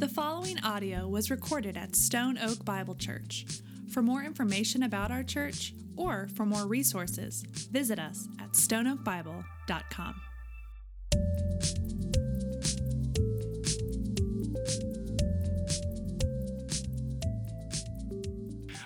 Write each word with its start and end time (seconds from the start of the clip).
The 0.00 0.08
following 0.08 0.58
audio 0.64 1.06
was 1.06 1.30
recorded 1.30 1.76
at 1.76 1.94
Stone 1.94 2.38
Oak 2.38 2.64
Bible 2.64 2.94
Church. 2.94 3.44
For 3.92 4.00
more 4.00 4.22
information 4.22 4.82
about 4.82 5.10
our 5.10 5.22
church 5.22 5.74
or 5.94 6.26
for 6.34 6.46
more 6.46 6.66
resources, 6.66 7.42
visit 7.70 7.98
us 7.98 8.26
at 8.40 8.52
stoneoakbible.com. 8.52 10.14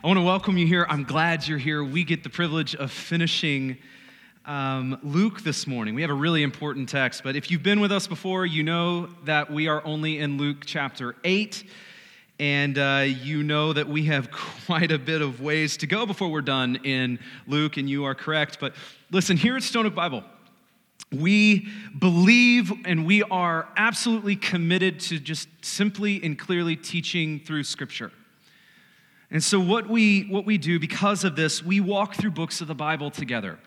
I 0.02 0.06
want 0.08 0.18
to 0.18 0.24
welcome 0.24 0.58
you 0.58 0.66
here. 0.66 0.84
I'm 0.88 1.04
glad 1.04 1.46
you're 1.46 1.58
here. 1.58 1.84
We 1.84 2.02
get 2.02 2.24
the 2.24 2.28
privilege 2.28 2.74
of 2.74 2.90
finishing 2.90 3.78
um, 4.46 4.98
Luke 5.02 5.42
this 5.42 5.66
morning. 5.66 5.94
We 5.94 6.02
have 6.02 6.10
a 6.10 6.14
really 6.14 6.42
important 6.42 6.88
text, 6.88 7.22
but 7.24 7.34
if 7.34 7.50
you've 7.50 7.62
been 7.62 7.80
with 7.80 7.90
us 7.90 8.06
before, 8.06 8.44
you 8.44 8.62
know 8.62 9.08
that 9.24 9.50
we 9.50 9.68
are 9.68 9.84
only 9.86 10.18
in 10.18 10.36
Luke 10.36 10.64
chapter 10.66 11.16
8, 11.24 11.64
and 12.38 12.76
uh, 12.76 13.04
you 13.06 13.42
know 13.42 13.72
that 13.72 13.88
we 13.88 14.04
have 14.04 14.30
quite 14.66 14.92
a 14.92 14.98
bit 14.98 15.22
of 15.22 15.40
ways 15.40 15.78
to 15.78 15.86
go 15.86 16.04
before 16.04 16.28
we're 16.28 16.42
done 16.42 16.76
in 16.84 17.18
Luke, 17.46 17.78
and 17.78 17.88
you 17.88 18.04
are 18.04 18.14
correct. 18.14 18.58
But 18.60 18.74
listen, 19.10 19.36
here 19.36 19.56
at 19.56 19.62
Stone 19.62 19.86
Oak 19.86 19.94
Bible, 19.94 20.24
we 21.10 21.68
believe 21.98 22.72
and 22.84 23.06
we 23.06 23.22
are 23.22 23.68
absolutely 23.76 24.36
committed 24.36 25.00
to 25.00 25.18
just 25.18 25.48
simply 25.62 26.22
and 26.22 26.38
clearly 26.38 26.76
teaching 26.76 27.40
through 27.40 27.64
Scripture. 27.64 28.12
And 29.30 29.42
so, 29.42 29.58
what 29.58 29.88
we, 29.88 30.24
what 30.24 30.44
we 30.44 30.58
do 30.58 30.78
because 30.78 31.24
of 31.24 31.34
this, 31.34 31.62
we 31.62 31.80
walk 31.80 32.14
through 32.14 32.32
books 32.32 32.60
of 32.60 32.68
the 32.68 32.74
Bible 32.74 33.10
together. 33.10 33.58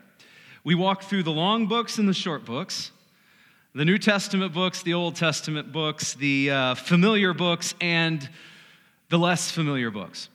We 0.67 0.75
walk 0.75 1.03
through 1.03 1.23
the 1.23 1.31
long 1.31 1.67
books 1.67 1.97
and 1.97 2.09
the 2.09 2.13
short 2.13 2.43
books, 2.43 2.91
the 3.73 3.85
New 3.85 3.97
Testament 3.97 4.53
books, 4.53 4.83
the 4.83 4.95
Old 4.95 5.15
Testament 5.15 5.71
books, 5.71 6.13
the 6.13 6.51
uh, 6.51 6.75
familiar 6.75 7.33
books, 7.33 7.73
and 7.79 8.29
the 9.07 9.17
less 9.17 9.49
familiar 9.49 9.91
books. 9.91 10.27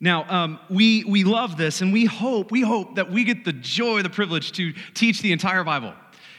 Now, 0.00 0.24
um, 0.30 0.60
we, 0.70 1.04
we 1.04 1.24
love 1.24 1.58
this, 1.58 1.82
and 1.82 1.92
we 1.92 2.06
hope, 2.06 2.50
we 2.50 2.62
hope 2.62 2.94
that 2.94 3.10
we 3.10 3.22
get 3.22 3.44
the 3.44 3.52
joy, 3.52 4.00
the 4.00 4.08
privilege 4.08 4.52
to 4.52 4.72
teach 4.94 5.20
the 5.20 5.30
entire 5.30 5.62
Bible 5.62 5.92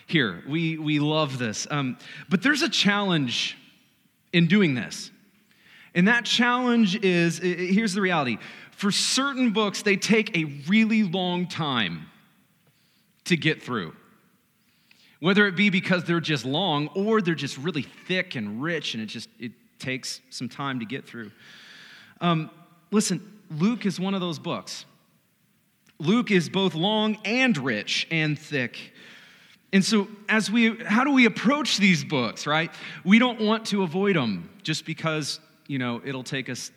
here. 0.07 0.43
We, 0.49 0.79
we 0.79 0.97
love 0.97 1.37
this. 1.37 1.67
Um, 1.69 1.99
but 2.27 2.41
there's 2.41 2.63
a 2.63 2.69
challenge 2.69 3.55
in 4.33 4.47
doing 4.47 4.73
this. 4.73 5.11
And 5.93 6.07
that 6.07 6.25
challenge 6.25 6.95
is 6.95 7.37
here's 7.37 7.93
the 7.93 8.01
reality 8.01 8.39
for 8.71 8.91
certain 8.91 9.53
books, 9.53 9.83
they 9.83 9.95
take 9.95 10.35
a 10.35 10.45
really 10.67 11.03
long 11.03 11.45
time 11.45 12.07
to 13.25 13.37
get 13.37 13.61
through. 13.61 13.95
Whether 15.19 15.45
it 15.47 15.55
be 15.55 15.69
because 15.69 16.03
they're 16.03 16.19
just 16.19 16.45
long 16.45 16.87
or 16.95 17.21
they're 17.21 17.35
just 17.35 17.57
really 17.57 17.83
thick 17.83 18.35
and 18.35 18.61
rich 18.61 18.95
and 18.95 19.03
it 19.03 19.07
just 19.07 19.29
it 19.39 19.51
takes 19.77 20.21
some 20.29 20.49
time 20.49 20.79
to 20.79 20.85
get 20.85 21.05
through. 21.05 21.31
Um, 22.21 22.49
listen, 22.91 23.39
Luke 23.49 23.85
is 23.85 23.99
one 23.99 24.13
of 24.13 24.21
those 24.21 24.39
books. 24.39 24.85
Luke 25.99 26.31
is 26.31 26.49
both 26.49 26.73
long 26.73 27.17
and 27.25 27.55
rich 27.57 28.07
and 28.09 28.37
thick. 28.37 28.93
And 29.73 29.85
so, 29.85 30.07
as 30.27 30.51
we, 30.51 30.75
how 30.83 31.03
do 31.03 31.11
we 31.11 31.25
approach 31.25 31.77
these 31.77 32.03
books, 32.03 32.45
right? 32.45 32.71
We 33.05 33.19
don't 33.19 33.39
want 33.39 33.67
to 33.67 33.83
avoid 33.83 34.15
them 34.15 34.49
just 34.63 34.85
because, 34.85 35.39
you 35.67 35.79
know, 35.79 36.01
it'll 36.03 36.23
take 36.23 36.49
us 36.49 36.71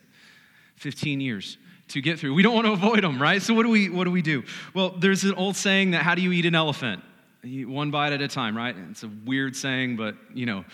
15 0.76 1.20
years 1.20 1.56
to 1.88 2.00
get 2.00 2.18
through. 2.18 2.34
We 2.34 2.42
don't 2.42 2.54
want 2.54 2.66
to 2.66 2.72
avoid 2.72 3.02
them, 3.02 3.20
right? 3.20 3.42
So 3.42 3.54
what 3.54 3.64
do 3.64 3.68
we 3.68 3.90
what 3.90 4.04
do 4.04 4.10
we 4.10 4.22
do? 4.22 4.42
Well, 4.74 4.90
there's 4.90 5.24
an 5.24 5.34
old 5.34 5.56
saying 5.56 5.92
that 5.92 6.02
how 6.02 6.14
do 6.14 6.22
you 6.22 6.32
eat 6.32 6.46
an 6.46 6.54
elephant? 6.54 7.02
One 7.42 7.90
bite 7.90 8.12
at 8.12 8.22
a 8.22 8.28
time, 8.28 8.56
right? 8.56 8.74
It's 8.90 9.02
a 9.02 9.10
weird 9.26 9.54
saying, 9.54 9.96
but 9.96 10.16
you 10.32 10.46
know, 10.46 10.64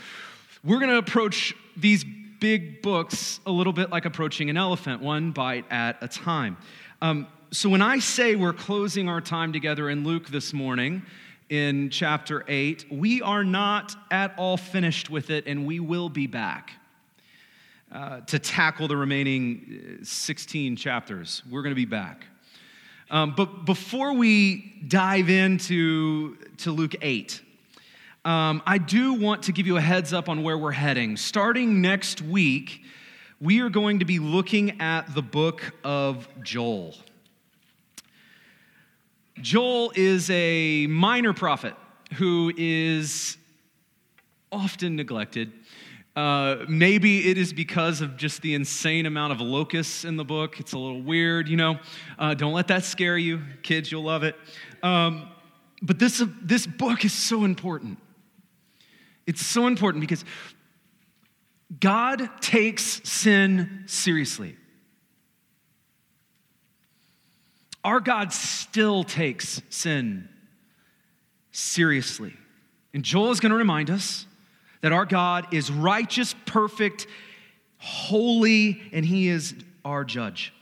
we're 0.62 0.78
going 0.78 0.91
to 0.91 0.98
approach 0.98 1.55
these 1.77 2.05
big 2.39 2.80
books 2.80 3.40
a 3.45 3.51
little 3.51 3.73
bit 3.73 3.90
like 3.90 4.05
approaching 4.05 4.51
an 4.51 4.57
elephant, 4.57 5.02
one 5.02 5.33
bite 5.33 5.64
at 5.70 5.98
a 6.01 6.08
time. 6.08 6.57
Um, 7.02 7.27
so 7.51 7.68
when 7.68 7.83
I 7.83 7.98
say 7.98 8.36
we're 8.36 8.52
closing 8.52 9.08
our 9.08 9.20
time 9.20 9.52
together 9.52 9.90
in 9.90 10.05
Luke 10.05 10.29
this 10.29 10.52
morning, 10.52 11.02
in 11.48 11.90
chapter 11.90 12.45
8, 12.46 12.86
we 12.92 13.20
are 13.23 13.42
not 13.42 13.96
at 14.11 14.35
all 14.39 14.56
finished 14.56 15.11
with 15.11 15.30
it, 15.30 15.48
and 15.48 15.67
we 15.67 15.80
will 15.80 16.08
be 16.08 16.29
back. 16.29 16.73
Uh, 17.92 18.20
to 18.20 18.39
tackle 18.39 18.86
the 18.86 18.96
remaining 18.96 19.98
uh, 20.01 20.05
16 20.05 20.77
chapters. 20.77 21.42
We're 21.51 21.62
going 21.62 21.73
to 21.73 21.77
be 21.77 21.86
back. 21.86 22.24
Um, 23.11 23.34
but 23.36 23.64
before 23.64 24.12
we 24.12 24.84
dive 24.86 25.28
into 25.28 26.36
to 26.58 26.70
Luke 26.70 26.95
8, 27.02 27.40
um, 28.24 28.62
I 28.64 28.79
do 28.79 29.14
want 29.14 29.42
to 29.45 29.52
give 29.52 29.67
you 29.67 29.77
a 29.77 29.80
heads 29.80 30.12
up 30.12 30.29
on 30.29 30.45
where 30.45 30.56
we're 30.56 30.70
heading. 30.70 31.17
Starting 31.17 31.80
next 31.80 32.23
week, 32.23 32.84
we 33.40 33.61
are 33.61 33.68
going 33.68 33.98
to 33.98 34.05
be 34.05 34.20
looking 34.20 34.80
at 34.80 35.12
the 35.12 35.23
book 35.23 35.74
of 35.83 36.29
Joel. 36.45 36.95
Joel 39.40 39.90
is 39.96 40.30
a 40.30 40.86
minor 40.86 41.33
prophet 41.33 41.74
who 42.14 42.52
is 42.56 43.36
often 44.52 44.95
neglected 44.95 45.52
uh, 46.17 46.65
maybe 46.69 47.31
it 47.31 47.39
is 47.39 47.53
because 47.53 48.01
of 48.01 48.17
just 48.17 48.43
the 48.43 48.55
insane 48.55 49.07
amount 49.07 49.33
of 49.33 49.41
locusts 49.41 50.05
in 50.05 50.17
the 50.17 50.25
book. 50.25 50.59
It's 50.59 50.73
a 50.73 50.79
little 50.79 51.03
weird, 51.03 51.48
you 51.48 51.57
know. 51.57 51.79
Uh, 52.19 52.35
don't 52.35 52.53
let 52.53 52.69
that 52.69 52.85
scare 52.85 53.17
you. 53.17 53.41
Kids, 53.63 53.93
you'll 53.93 54.03
love 54.03 54.25
it. 54.25 54.35
Um, 54.83 55.31
but 55.83 55.98
this, 55.98 56.21
uh, 56.21 56.27
this 56.43 56.67
book 56.67 57.05
is 57.05 57.13
so 57.13 57.45
important. 57.45 57.98
It's 59.27 59.45
so 59.47 59.67
important 59.67 60.01
because 60.01 60.25
God 61.79 62.29
takes 62.41 63.01
sin 63.09 63.85
seriously. 63.87 64.57
Our 67.85 68.01
God 68.01 68.33
still 68.33 69.05
takes 69.05 69.63
sin 69.71 70.29
seriously. 71.53 72.37
And 72.92 73.05
Joel 73.05 73.31
is 73.31 73.41
going 73.41 73.51
to 73.51 73.57
remind 73.57 73.89
us 73.89 74.27
that 74.80 74.92
our 74.92 75.05
God 75.05 75.52
is 75.52 75.70
righteous, 75.70 76.35
perfect, 76.46 77.07
holy, 77.79 78.80
and 78.92 79.05
He 79.05 79.29
is 79.29 79.55
our 79.85 80.05
judge. 80.05 80.52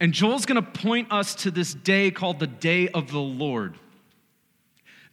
And 0.00 0.12
Joel's 0.12 0.46
gonna 0.46 0.62
point 0.62 1.10
us 1.10 1.34
to 1.36 1.50
this 1.50 1.72
day 1.72 2.10
called 2.10 2.38
the 2.38 2.46
day 2.46 2.88
of 2.88 3.10
the 3.10 3.20
Lord. 3.20 3.78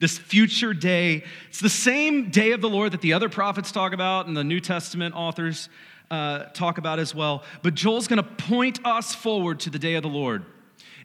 This 0.00 0.18
future 0.18 0.74
day. 0.74 1.24
It's 1.48 1.60
the 1.60 1.68
same 1.68 2.30
day 2.30 2.52
of 2.52 2.60
the 2.60 2.68
Lord 2.68 2.92
that 2.92 3.00
the 3.00 3.12
other 3.14 3.28
prophets 3.28 3.72
talk 3.72 3.92
about 3.92 4.26
and 4.26 4.36
the 4.36 4.44
New 4.44 4.60
Testament 4.60 5.14
authors 5.14 5.68
uh, 6.10 6.44
talk 6.46 6.78
about 6.78 6.98
as 6.98 7.14
well. 7.14 7.42
But 7.62 7.74
Joel's 7.74 8.08
gonna 8.08 8.22
point 8.22 8.84
us 8.84 9.14
forward 9.14 9.60
to 9.60 9.70
the 9.70 9.78
day 9.78 9.94
of 9.94 10.02
the 10.02 10.08
Lord. 10.08 10.44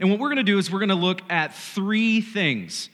And 0.02 0.10
what 0.10 0.20
we're 0.20 0.30
gonna 0.30 0.44
do 0.44 0.58
is 0.58 0.72
we're 0.72 0.80
gonna 0.80 0.96
look 0.96 1.22
at 1.30 1.56
three 1.56 2.20
things 2.20 2.90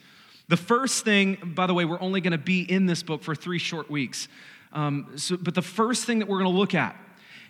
the 0.48 0.56
first 0.56 1.04
thing, 1.04 1.38
by 1.56 1.66
the 1.66 1.74
way, 1.74 1.84
we're 1.84 2.00
only 2.00 2.20
going 2.20 2.32
to 2.32 2.38
be 2.38 2.60
in 2.60 2.86
this 2.86 3.02
book 3.02 3.22
for 3.22 3.34
three 3.34 3.58
short 3.58 3.90
weeks. 3.90 4.28
Um, 4.72 5.12
so, 5.16 5.36
but 5.36 5.54
the 5.54 5.62
first 5.62 6.04
thing 6.04 6.20
that 6.20 6.28
we're 6.28 6.38
going 6.38 6.52
to 6.52 6.58
look 6.58 6.74
at 6.74 6.96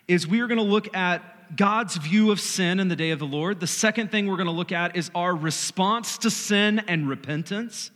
is 0.08 0.26
we 0.26 0.40
are 0.40 0.46
going 0.46 0.58
to 0.58 0.64
look 0.64 0.94
at 0.96 1.56
God's 1.56 1.96
view 1.96 2.30
of 2.30 2.40
sin 2.40 2.80
in 2.80 2.88
the 2.88 2.96
day 2.96 3.10
of 3.10 3.18
the 3.18 3.26
Lord. 3.26 3.60
The 3.60 3.66
second 3.66 4.10
thing 4.10 4.26
we're 4.26 4.36
going 4.36 4.46
to 4.46 4.52
look 4.52 4.72
at 4.72 4.96
is 4.96 5.10
our 5.14 5.34
response 5.34 6.18
to 6.18 6.30
sin 6.30 6.80
and 6.88 7.08
repentance. 7.08 7.90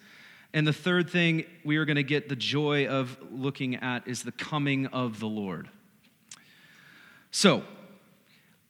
And 0.53 0.66
the 0.66 0.72
third 0.72 1.09
thing 1.10 1.44
we 1.65 1.77
are 1.77 1.84
going 1.84 1.97
to 1.97 2.03
get 2.03 2.28
the 2.28 2.37
joy 2.37 2.87
of 2.87 3.16
looking 3.31 3.77
at 3.77 4.06
is 4.06 4.22
the 4.22 4.33
coming 4.33 4.87
of 4.87 5.21
the 5.21 5.27
Lord. 5.27 5.69
So, 7.31 7.62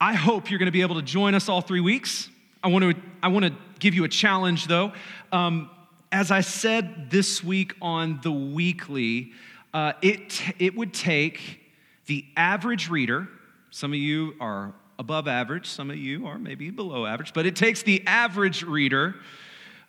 I 0.01 0.15
hope 0.15 0.51
you're 0.51 0.59
going 0.59 0.67
to 0.67 0.73
be 0.73 0.81
able 0.81 0.95
to 0.97 1.03
join 1.03 1.35
us 1.35 1.49
all 1.49 1.61
three 1.61 1.81
weeks. 1.81 2.29
I 2.63 2.69
want 2.69 2.85
to, 2.85 2.95
I 3.23 3.29
want 3.29 3.47
to 3.47 3.55
give 3.79 3.95
you 3.95 4.05
a 4.05 4.09
challenge, 4.09 4.67
though. 4.67 4.93
Um, 5.33 5.71
as 6.13 6.31
I 6.31 6.41
said 6.41 7.11
this 7.11 7.43
week 7.45 7.75
on 7.81 8.21
the 8.23 8.33
weekly, 8.33 9.33
uh, 9.73 9.93
it, 10.03 10.43
it 10.59 10.77
would 10.77 10.93
take 10.93 11.61
the 12.07 12.25
average 12.37 12.91
reader, 12.91 13.29
some 13.71 13.93
of 13.93 13.99
you 13.99 14.35
are 14.41 14.73
above 14.99 15.29
average, 15.29 15.67
some 15.67 15.91
of 15.91 15.97
you 15.97 16.27
are 16.27 16.39
maybe 16.39 16.71
below 16.71 17.07
average, 17.07 17.33
but 17.33 17.47
it 17.47 17.55
takes 17.55 17.83
the 17.83 18.03
average 18.07 18.63
reader 18.65 19.15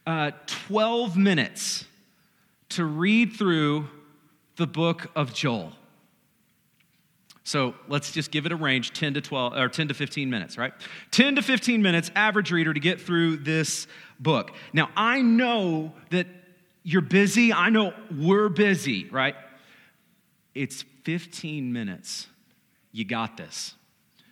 uh, 0.06 0.32
12 0.46 1.18
minutes 1.18 1.86
to 2.70 2.86
read 2.86 3.34
through 3.34 3.90
the 4.58 4.68
book 4.68 5.10
of 5.16 5.34
Joel. 5.34 5.74
So 7.44 7.74
let's 7.88 8.12
just 8.12 8.32
give 8.32 8.46
it 8.46 8.52
a 8.52 8.56
range 8.56 8.94
10 8.94 9.16
to 9.16 9.22
12 9.22 9.54
or 9.54 9.68
10 9.68 9.88
to 9.88 9.94
15 9.94 10.30
minutes, 10.30 10.58
right? 10.58 10.74
10 11.12 11.36
to 11.36 11.42
15 11.42 11.82
minutes, 11.82 12.12
average 12.16 12.52
reader, 12.52 12.74
to 12.74 12.80
get 12.80 13.02
through 13.02 13.38
this 13.38 13.88
book. 14.20 14.52
Now, 14.74 14.90
I 14.96 15.22
know 15.22 15.94
that 16.12 16.28
you're 16.84 17.02
busy. 17.02 17.52
I 17.52 17.70
know 17.70 17.94
we're 18.16 18.50
busy, 18.50 19.08
right? 19.10 19.36
It's 20.54 20.84
15 21.04 21.74
minutes. 21.74 22.28
You 22.92 23.06
got 23.06 23.38
this. 23.38 23.76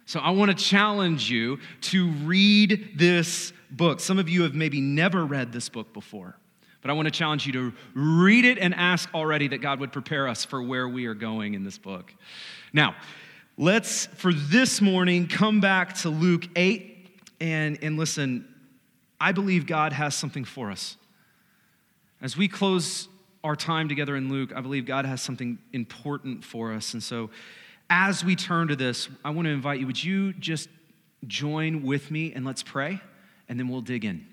So 0.06 0.20
I 0.20 0.32
want 0.32 0.50
to 0.50 0.58
challenge 0.64 1.30
you 1.30 1.60
to 1.82 2.10
read 2.10 2.94
this 2.96 3.54
book. 3.70 4.00
Some 4.00 4.18
of 4.18 4.28
you 4.28 4.42
have 4.44 4.56
maybe 4.56 4.82
never 4.82 5.26
read 5.26 5.52
this 5.52 5.70
book 5.70 5.94
before, 5.94 6.36
but 6.82 6.90
I 6.90 6.94
want 6.94 7.08
to 7.08 7.12
challenge 7.12 7.46
you 7.46 7.54
to 7.54 7.74
read 7.94 8.46
it 8.46 8.58
and 8.58 8.74
ask 8.74 9.14
already 9.14 9.50
that 9.50 9.58
God 9.60 9.80
would 9.80 9.92
prepare 9.92 10.28
us 10.28 10.46
for 10.46 10.62
where 10.62 10.88
we 10.88 11.06
are 11.06 11.14
going 11.14 11.54
in 11.54 11.64
this 11.64 11.78
book. 11.78 12.14
Now, 12.72 12.96
let's, 13.58 14.06
for 14.06 14.32
this 14.34 14.82
morning, 14.82 15.28
come 15.28 15.60
back 15.60 15.96
to 15.98 16.10
Luke 16.10 16.48
8 16.56 17.22
and, 17.42 17.78
and 17.82 17.98
listen. 17.98 18.48
I 19.20 19.34
believe 19.34 19.66
God 19.66 19.92
has 19.94 20.16
something 20.16 20.46
for 20.46 20.72
us. 20.72 20.96
As 22.22 22.38
we 22.38 22.48
close 22.48 23.10
our 23.44 23.56
time 23.56 23.90
together 23.90 24.16
in 24.16 24.30
Luke, 24.30 24.52
I 24.56 24.62
believe 24.62 24.86
God 24.86 25.06
has 25.06 25.22
something 25.22 25.58
important 25.74 26.44
for 26.44 26.74
us. 26.74 26.94
And 26.94 27.04
so, 27.04 27.30
as 27.90 28.24
we 28.24 28.36
turn 28.36 28.68
to 28.68 28.76
this, 28.76 29.10
I 29.26 29.32
want 29.32 29.48
to 29.48 29.52
invite 29.52 29.80
you 29.80 29.88
would 29.88 30.02
you 30.02 30.34
just 30.34 30.70
join 31.28 31.84
with 31.84 32.12
me 32.12 32.34
and 32.34 32.46
let's 32.46 32.64
pray, 32.64 33.02
and 33.48 33.60
then 33.60 33.68
we'll 33.68 33.82
dig 33.82 34.06
in. 34.06 34.26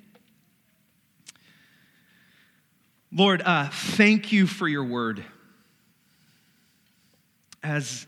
Lord, 3.13 3.43
uh, 3.43 3.69
thank 3.71 4.33
you 4.33 4.47
for 4.47 4.67
your 4.67 4.85
word. 4.85 5.25
As 7.63 8.07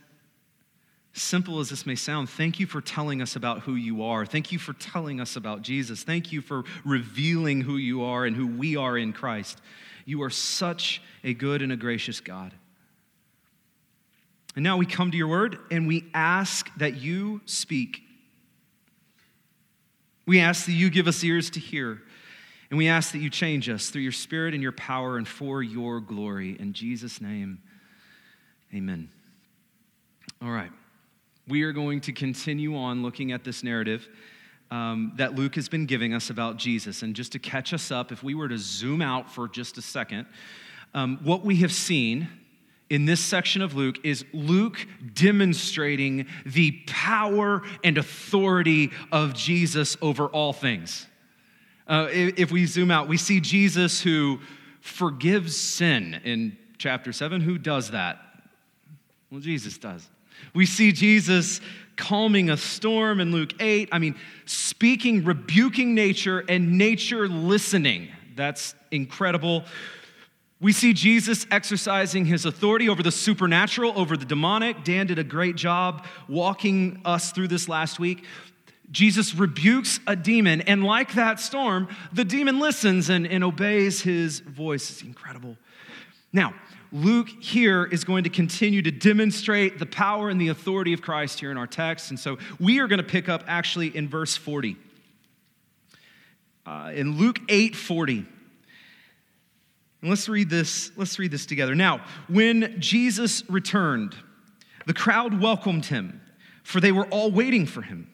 simple 1.12 1.60
as 1.60 1.70
this 1.70 1.86
may 1.86 1.94
sound, 1.94 2.28
thank 2.28 2.60
you 2.60 2.66
for 2.66 2.80
telling 2.80 3.22
us 3.22 3.36
about 3.36 3.60
who 3.60 3.74
you 3.74 4.02
are. 4.02 4.26
Thank 4.26 4.52
you 4.52 4.58
for 4.58 4.72
telling 4.74 5.20
us 5.20 5.36
about 5.36 5.62
Jesus. 5.62 6.02
Thank 6.02 6.32
you 6.32 6.40
for 6.40 6.64
revealing 6.84 7.60
who 7.60 7.76
you 7.76 8.02
are 8.02 8.24
and 8.24 8.34
who 8.36 8.46
we 8.46 8.76
are 8.76 8.96
in 8.96 9.12
Christ. 9.12 9.60
You 10.04 10.22
are 10.22 10.30
such 10.30 11.02
a 11.22 11.34
good 11.34 11.62
and 11.62 11.72
a 11.72 11.76
gracious 11.76 12.20
God. 12.20 12.52
And 14.54 14.64
now 14.64 14.76
we 14.76 14.86
come 14.86 15.10
to 15.10 15.16
your 15.16 15.28
word 15.28 15.58
and 15.70 15.86
we 15.86 16.06
ask 16.14 16.68
that 16.78 16.96
you 16.96 17.40
speak. 17.44 18.02
We 20.26 20.40
ask 20.40 20.66
that 20.66 20.72
you 20.72 20.90
give 20.90 21.06
us 21.06 21.22
ears 21.22 21.50
to 21.50 21.60
hear. 21.60 22.02
And 22.70 22.76
we 22.76 22.88
ask 22.88 23.12
that 23.12 23.18
you 23.18 23.30
change 23.30 23.68
us 23.68 23.88
through 23.88 24.02
your 24.02 24.12
spirit 24.12 24.52
and 24.52 24.62
your 24.62 24.72
power 24.72 25.16
and 25.16 25.26
for 25.26 25.62
your 25.62 26.00
glory. 26.00 26.56
In 26.58 26.72
Jesus' 26.72 27.20
name, 27.20 27.62
amen. 28.74 29.08
All 30.42 30.50
right. 30.50 30.70
We 31.46 31.62
are 31.62 31.72
going 31.72 32.02
to 32.02 32.12
continue 32.12 32.76
on 32.76 33.02
looking 33.02 33.32
at 33.32 33.42
this 33.42 33.64
narrative 33.64 34.06
um, 34.70 35.12
that 35.16 35.34
Luke 35.34 35.54
has 35.54 35.68
been 35.68 35.86
giving 35.86 36.12
us 36.12 36.28
about 36.28 36.58
Jesus. 36.58 37.02
And 37.02 37.16
just 37.16 37.32
to 37.32 37.38
catch 37.38 37.72
us 37.72 37.90
up, 37.90 38.12
if 38.12 38.22
we 38.22 38.34
were 38.34 38.48
to 38.48 38.58
zoom 38.58 39.00
out 39.00 39.32
for 39.32 39.48
just 39.48 39.78
a 39.78 39.82
second, 39.82 40.26
um, 40.92 41.18
what 41.22 41.44
we 41.44 41.56
have 41.56 41.72
seen 41.72 42.28
in 42.90 43.04
this 43.04 43.20
section 43.20 43.62
of 43.62 43.74
Luke 43.74 43.98
is 44.04 44.24
Luke 44.32 44.86
demonstrating 45.14 46.26
the 46.44 46.72
power 46.86 47.62
and 47.84 47.98
authority 47.98 48.90
of 49.12 49.34
Jesus 49.34 49.96
over 50.02 50.26
all 50.26 50.52
things. 50.52 51.06
Uh, 51.88 52.08
if 52.10 52.52
we 52.52 52.66
zoom 52.66 52.90
out, 52.90 53.08
we 53.08 53.16
see 53.16 53.40
Jesus 53.40 54.00
who 54.00 54.40
forgives 54.80 55.56
sin 55.56 56.20
in 56.24 56.56
chapter 56.76 57.12
7. 57.12 57.40
Who 57.40 57.56
does 57.56 57.92
that? 57.92 58.18
Well, 59.30 59.40
Jesus 59.40 59.78
does. 59.78 60.06
We 60.54 60.66
see 60.66 60.92
Jesus 60.92 61.60
calming 61.96 62.50
a 62.50 62.56
storm 62.56 63.20
in 63.20 63.32
Luke 63.32 63.54
8. 63.60 63.88
I 63.90 63.98
mean, 63.98 64.16
speaking, 64.44 65.24
rebuking 65.24 65.94
nature, 65.94 66.44
and 66.48 66.78
nature 66.78 67.26
listening. 67.26 68.08
That's 68.36 68.74
incredible. 68.90 69.64
We 70.60 70.72
see 70.72 70.92
Jesus 70.92 71.46
exercising 71.50 72.24
his 72.24 72.44
authority 72.44 72.88
over 72.88 73.02
the 73.02 73.12
supernatural, 73.12 73.92
over 73.96 74.16
the 74.16 74.24
demonic. 74.24 74.82
Dan 74.84 75.06
did 75.06 75.18
a 75.18 75.24
great 75.24 75.54
job 75.54 76.04
walking 76.28 77.00
us 77.04 77.30
through 77.30 77.48
this 77.48 77.68
last 77.68 78.00
week. 78.00 78.24
Jesus 78.90 79.34
rebukes 79.34 80.00
a 80.06 80.16
demon, 80.16 80.62
and 80.62 80.82
like 80.82 81.14
that 81.14 81.40
storm, 81.40 81.88
the 82.12 82.24
demon 82.24 82.58
listens 82.58 83.10
and, 83.10 83.26
and 83.26 83.44
obeys 83.44 84.00
his 84.00 84.40
voice. 84.40 84.90
It's 84.90 85.02
incredible. 85.02 85.56
Now, 86.32 86.54
Luke 86.90 87.28
here 87.28 87.84
is 87.84 88.04
going 88.04 88.24
to 88.24 88.30
continue 88.30 88.80
to 88.80 88.90
demonstrate 88.90 89.78
the 89.78 89.86
power 89.86 90.30
and 90.30 90.40
the 90.40 90.48
authority 90.48 90.94
of 90.94 91.02
Christ 91.02 91.38
here 91.38 91.50
in 91.50 91.58
our 91.58 91.66
text. 91.66 92.10
And 92.10 92.18
so 92.18 92.38
we 92.58 92.80
are 92.80 92.88
going 92.88 92.98
to 92.98 93.06
pick 93.06 93.28
up 93.28 93.44
actually 93.46 93.94
in 93.94 94.08
verse 94.08 94.36
40. 94.36 94.76
Uh, 96.64 96.92
in 96.94 97.18
Luke 97.18 97.40
8 97.48 97.76
40. 97.76 98.26
And 100.00 100.10
let's 100.10 100.28
read 100.28 100.48
this, 100.48 100.92
let's 100.96 101.18
read 101.18 101.30
this 101.30 101.44
together. 101.44 101.74
Now, 101.74 102.04
when 102.28 102.80
Jesus 102.80 103.42
returned, 103.50 104.14
the 104.86 104.94
crowd 104.94 105.40
welcomed 105.40 105.86
him, 105.86 106.20
for 106.62 106.80
they 106.80 106.92
were 106.92 107.06
all 107.06 107.30
waiting 107.30 107.66
for 107.66 107.82
him. 107.82 108.08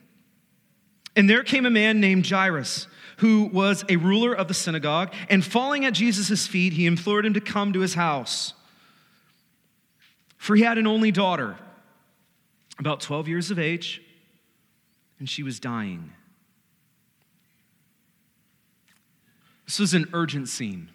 And 1.15 1.29
there 1.29 1.43
came 1.43 1.65
a 1.65 1.69
man 1.69 1.99
named 1.99 2.27
Jairus, 2.27 2.87
who 3.17 3.45
was 3.45 3.85
a 3.87 3.95
ruler 3.95 4.33
of 4.33 4.47
the 4.47 4.53
synagogue, 4.53 5.13
and 5.29 5.43
falling 5.43 5.85
at 5.85 5.93
Jesus' 5.93 6.47
feet, 6.47 6.73
he 6.73 6.85
implored 6.85 7.25
him 7.25 7.33
to 7.33 7.41
come 7.41 7.71
to 7.73 7.79
his 7.79 7.93
house. 7.93 8.53
For 10.37 10.55
he 10.55 10.63
had 10.63 10.77
an 10.77 10.85
only 10.85 11.11
daughter, 11.11 11.57
about 12.77 12.99
12 12.99 13.27
years 13.27 13.51
of 13.51 13.57
age, 13.57 14.01
and 15.17 15.29
she 15.29 15.43
was 15.43 15.59
dying. 15.59 16.11
This 19.65 19.79
was 19.79 19.93
an 19.93 20.09
urgent 20.13 20.49
scene. 20.49 20.89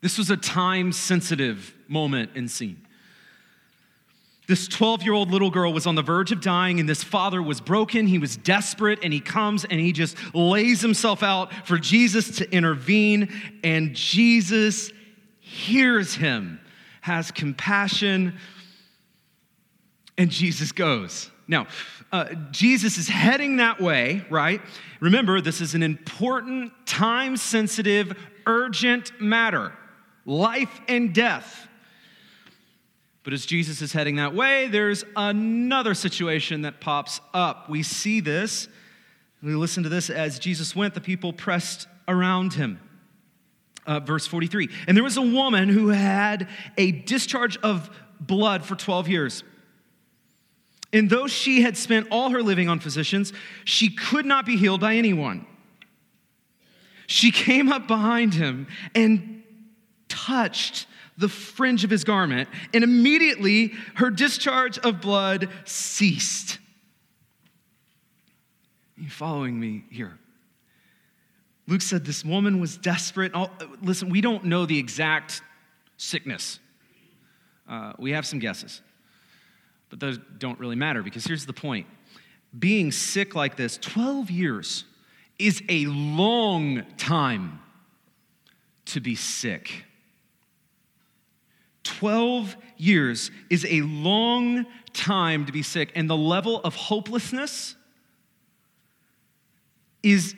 This 0.00 0.16
was 0.16 0.30
a 0.30 0.36
time 0.36 0.92
sensitive 0.92 1.74
moment 1.88 2.30
and 2.34 2.50
scene. 2.50 2.85
This 4.46 4.68
12 4.68 5.02
year 5.02 5.12
old 5.12 5.30
little 5.30 5.50
girl 5.50 5.72
was 5.72 5.86
on 5.86 5.96
the 5.96 6.02
verge 6.02 6.30
of 6.30 6.40
dying, 6.40 6.78
and 6.78 6.88
this 6.88 7.02
father 7.02 7.42
was 7.42 7.60
broken. 7.60 8.06
He 8.06 8.18
was 8.18 8.36
desperate, 8.36 9.00
and 9.02 9.12
he 9.12 9.20
comes 9.20 9.64
and 9.64 9.80
he 9.80 9.92
just 9.92 10.16
lays 10.34 10.80
himself 10.80 11.22
out 11.22 11.52
for 11.66 11.78
Jesus 11.78 12.36
to 12.38 12.50
intervene, 12.52 13.32
and 13.64 13.94
Jesus 13.94 14.92
hears 15.40 16.14
him, 16.14 16.60
has 17.00 17.30
compassion, 17.30 18.38
and 20.16 20.30
Jesus 20.30 20.72
goes. 20.72 21.30
Now, 21.48 21.66
uh, 22.12 22.34
Jesus 22.50 22.98
is 22.98 23.08
heading 23.08 23.56
that 23.56 23.80
way, 23.80 24.24
right? 24.30 24.60
Remember, 25.00 25.40
this 25.40 25.60
is 25.60 25.74
an 25.74 25.82
important, 25.82 26.72
time 26.86 27.36
sensitive, 27.36 28.16
urgent 28.46 29.20
matter 29.20 29.72
life 30.24 30.80
and 30.88 31.14
death. 31.14 31.68
But 33.26 33.32
as 33.32 33.44
Jesus 33.44 33.82
is 33.82 33.92
heading 33.92 34.16
that 34.16 34.36
way, 34.36 34.68
there's 34.68 35.04
another 35.16 35.94
situation 35.94 36.62
that 36.62 36.80
pops 36.80 37.20
up. 37.34 37.68
We 37.68 37.82
see 37.82 38.20
this, 38.20 38.68
we 39.42 39.52
listen 39.56 39.82
to 39.82 39.88
this 39.88 40.10
as 40.10 40.38
Jesus 40.38 40.76
went, 40.76 40.94
the 40.94 41.00
people 41.00 41.32
pressed 41.32 41.88
around 42.06 42.52
him. 42.54 42.78
Uh, 43.84 43.98
verse 43.98 44.28
43 44.28 44.68
And 44.86 44.96
there 44.96 45.02
was 45.02 45.16
a 45.16 45.22
woman 45.22 45.68
who 45.68 45.88
had 45.88 46.46
a 46.78 46.92
discharge 46.92 47.56
of 47.64 47.90
blood 48.20 48.64
for 48.64 48.76
12 48.76 49.08
years. 49.08 49.42
And 50.92 51.10
though 51.10 51.26
she 51.26 51.62
had 51.62 51.76
spent 51.76 52.06
all 52.12 52.30
her 52.30 52.44
living 52.44 52.68
on 52.68 52.78
physicians, 52.78 53.32
she 53.64 53.90
could 53.90 54.24
not 54.24 54.46
be 54.46 54.56
healed 54.56 54.80
by 54.80 54.94
anyone. 54.94 55.44
She 57.08 57.32
came 57.32 57.72
up 57.72 57.88
behind 57.88 58.34
him 58.34 58.68
and 58.94 59.42
touched 60.06 60.86
the 61.18 61.28
fringe 61.28 61.84
of 61.84 61.90
his 61.90 62.04
garment, 62.04 62.48
and 62.74 62.84
immediately 62.84 63.72
her 63.94 64.10
discharge 64.10 64.78
of 64.78 65.00
blood 65.00 65.48
ceased. 65.64 66.58
Are 68.98 69.02
you 69.02 69.10
following 69.10 69.58
me 69.58 69.84
here? 69.90 70.18
Luke 71.66 71.82
said 71.82 72.04
this 72.04 72.24
woman 72.24 72.60
was 72.60 72.76
desperate. 72.76 73.32
listen, 73.82 74.08
we 74.08 74.20
don't 74.20 74.44
know 74.44 74.66
the 74.66 74.78
exact 74.78 75.42
sickness. 75.96 76.60
Uh, 77.68 77.92
we 77.98 78.12
have 78.12 78.24
some 78.24 78.38
guesses, 78.38 78.80
but 79.90 79.98
those 79.98 80.18
don't 80.38 80.58
really 80.60 80.76
matter 80.76 81.02
because 81.02 81.24
here's 81.24 81.46
the 81.46 81.52
point 81.52 81.86
being 82.56 82.92
sick 82.92 83.34
like 83.34 83.56
this, 83.56 83.76
12 83.78 84.30
years, 84.30 84.84
is 85.38 85.62
a 85.68 85.86
long 85.86 86.84
time 86.96 87.60
to 88.86 89.00
be 89.00 89.14
sick. 89.14 89.85
12 91.86 92.56
years 92.76 93.30
is 93.50 93.64
a 93.68 93.80
long 93.82 94.66
time 94.92 95.46
to 95.46 95.52
be 95.52 95.62
sick, 95.62 95.92
and 95.94 96.08
the 96.08 96.16
level 96.16 96.60
of 96.60 96.74
hopelessness 96.74 97.76
is 100.02 100.34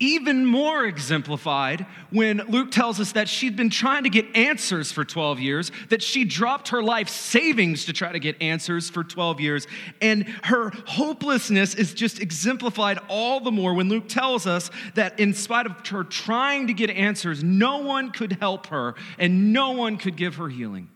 even 0.00 0.46
more 0.46 0.84
exemplified 0.84 1.84
when 2.10 2.38
Luke 2.48 2.70
tells 2.70 3.00
us 3.00 3.12
that 3.12 3.28
she'd 3.28 3.56
been 3.56 3.70
trying 3.70 4.04
to 4.04 4.10
get 4.10 4.36
answers 4.36 4.92
for 4.92 5.04
12 5.04 5.40
years, 5.40 5.72
that 5.88 6.02
she 6.02 6.24
dropped 6.24 6.68
her 6.68 6.82
life 6.82 7.08
savings 7.08 7.86
to 7.86 7.92
try 7.92 8.12
to 8.12 8.20
get 8.20 8.40
answers 8.40 8.88
for 8.88 9.02
12 9.02 9.40
years. 9.40 9.66
And 10.00 10.28
her 10.44 10.70
hopelessness 10.86 11.74
is 11.74 11.94
just 11.94 12.20
exemplified 12.20 12.98
all 13.08 13.40
the 13.40 13.50
more 13.50 13.74
when 13.74 13.88
Luke 13.88 14.08
tells 14.08 14.46
us 14.46 14.70
that 14.94 15.18
in 15.18 15.34
spite 15.34 15.66
of 15.66 15.86
her 15.88 16.04
trying 16.04 16.68
to 16.68 16.74
get 16.74 16.90
answers, 16.90 17.42
no 17.42 17.78
one 17.78 18.10
could 18.12 18.32
help 18.34 18.68
her 18.68 18.94
and 19.18 19.52
no 19.52 19.72
one 19.72 19.96
could 19.96 20.16
give 20.16 20.36
her 20.36 20.48
healing. 20.48 20.90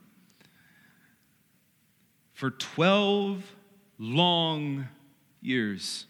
For 2.33 2.51
12 2.51 3.43
long 3.99 4.89
years 5.41 6.07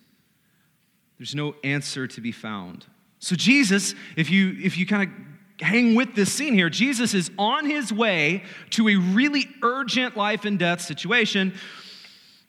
there's 1.23 1.37
no 1.37 1.55
answer 1.63 2.09
to 2.09 2.21
be 2.21 2.33
found. 2.33 2.85
So 3.21 3.37
Jesus, 3.37 3.95
if 4.17 4.29
you 4.29 4.57
if 4.61 4.77
you 4.77 4.87
kind 4.87 5.09
of 5.09 5.65
hang 5.65 5.95
with 5.95 6.17
this 6.17 6.33
scene 6.33 6.53
here, 6.53 6.69
Jesus 6.69 7.15
is 7.15 7.31
on 7.39 7.65
his 7.65 7.93
way 7.93 8.43
to 8.71 8.89
a 8.89 8.97
really 8.97 9.47
urgent 9.63 10.17
life 10.17 10.45
and 10.45 10.59
death 10.59 10.81
situation. 10.81 11.55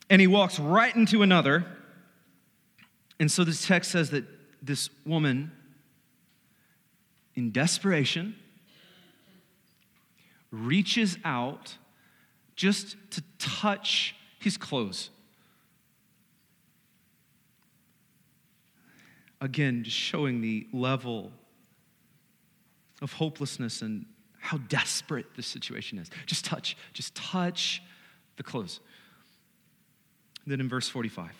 And 0.09 0.19
he 0.19 0.25
walks 0.25 0.57
right 0.57 0.95
into 0.95 1.21
another. 1.21 1.67
And 3.19 3.31
so 3.31 3.43
this 3.43 3.63
text 3.63 3.91
says 3.91 4.09
that 4.09 4.25
this 4.59 4.89
woman, 5.05 5.51
in 7.35 7.51
desperation, 7.51 8.35
reaches 10.49 11.19
out 11.23 11.77
just 12.55 12.95
to 13.11 13.21
touch 13.37 14.15
his 14.39 14.57
clothes. 14.57 15.11
Again, 19.43 19.83
just 19.83 19.97
showing 19.97 20.39
the 20.39 20.65
level 20.71 21.29
of 23.01 23.11
hopelessness 23.11 23.81
and 23.81 24.05
how 24.39 24.55
desperate 24.55 25.25
this 25.35 25.45
situation 25.45 25.97
is. 25.97 26.09
Just 26.25 26.45
touch, 26.45 26.77
just 26.93 27.13
touch 27.13 27.83
the 28.37 28.43
clothes. 28.43 28.79
Then 30.47 30.61
in 30.61 30.69
verse 30.69 30.87
45, 30.87 31.31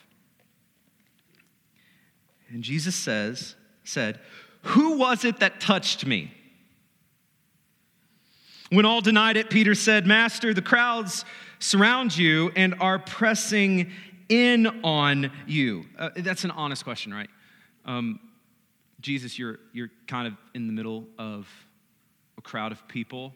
and 2.49 2.61
Jesus 2.61 2.93
says, 2.93 3.55
said, 3.85 4.19
Who 4.63 4.97
was 4.97 5.23
it 5.23 5.39
that 5.39 5.61
touched 5.61 6.05
me? 6.05 6.29
When 8.69 8.83
all 8.83 8.99
denied 8.99 9.37
it, 9.37 9.49
Peter 9.49 9.75
said, 9.75 10.05
Master, 10.05 10.53
the 10.53 10.61
crowds 10.61 11.23
surround 11.59 12.17
you 12.17 12.51
and 12.57 12.75
are 12.81 12.99
pressing 12.99 13.91
in 14.27 14.83
on 14.83 15.31
you. 15.47 15.85
Uh, 15.97 16.09
that's 16.17 16.43
an 16.43 16.51
honest 16.51 16.83
question, 16.83 17.13
right? 17.13 17.29
Um, 17.85 18.19
Jesus, 19.01 19.37
you're, 19.37 19.59
you're 19.73 19.89
kind 20.07 20.27
of 20.27 20.33
in 20.53 20.67
the 20.67 20.73
middle 20.73 21.05
of 21.17 21.47
a 22.37 22.41
crowd 22.41 22.71
of 22.71 22.87
people. 22.87 23.33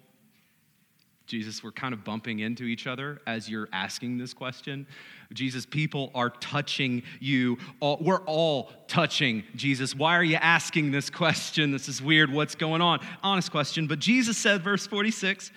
Jesus, 1.28 1.62
we're 1.62 1.74
kind 1.74 1.94
of 1.94 2.06
bumping 2.06 2.40
into 2.40 2.64
each 2.64 2.88
other 2.88 3.20
as 3.28 3.50
you're 3.50 3.68
asking 3.74 4.18
this 4.18 4.34
question. 4.34 4.88
Jesus, 5.34 5.66
people 5.66 6.10
are 6.16 6.30
touching 6.30 7.04
you. 7.20 7.58
All, 7.82 7.98
we're 8.00 8.22
all 8.22 8.72
touching 8.88 9.44
Jesus. 9.54 9.94
Why 9.94 10.16
are 10.16 10.24
you 10.24 10.38
asking 10.38 10.92
this 10.92 11.10
question? 11.10 11.72
This 11.72 11.90
is 11.90 12.02
weird. 12.02 12.32
What's 12.32 12.56
going 12.56 12.82
on? 12.82 13.06
Honest 13.22 13.52
question. 13.52 13.88
But 13.88 14.00
Jesus 14.00 14.38
said, 14.38 14.64
verse 14.64 14.88
46 14.88 15.52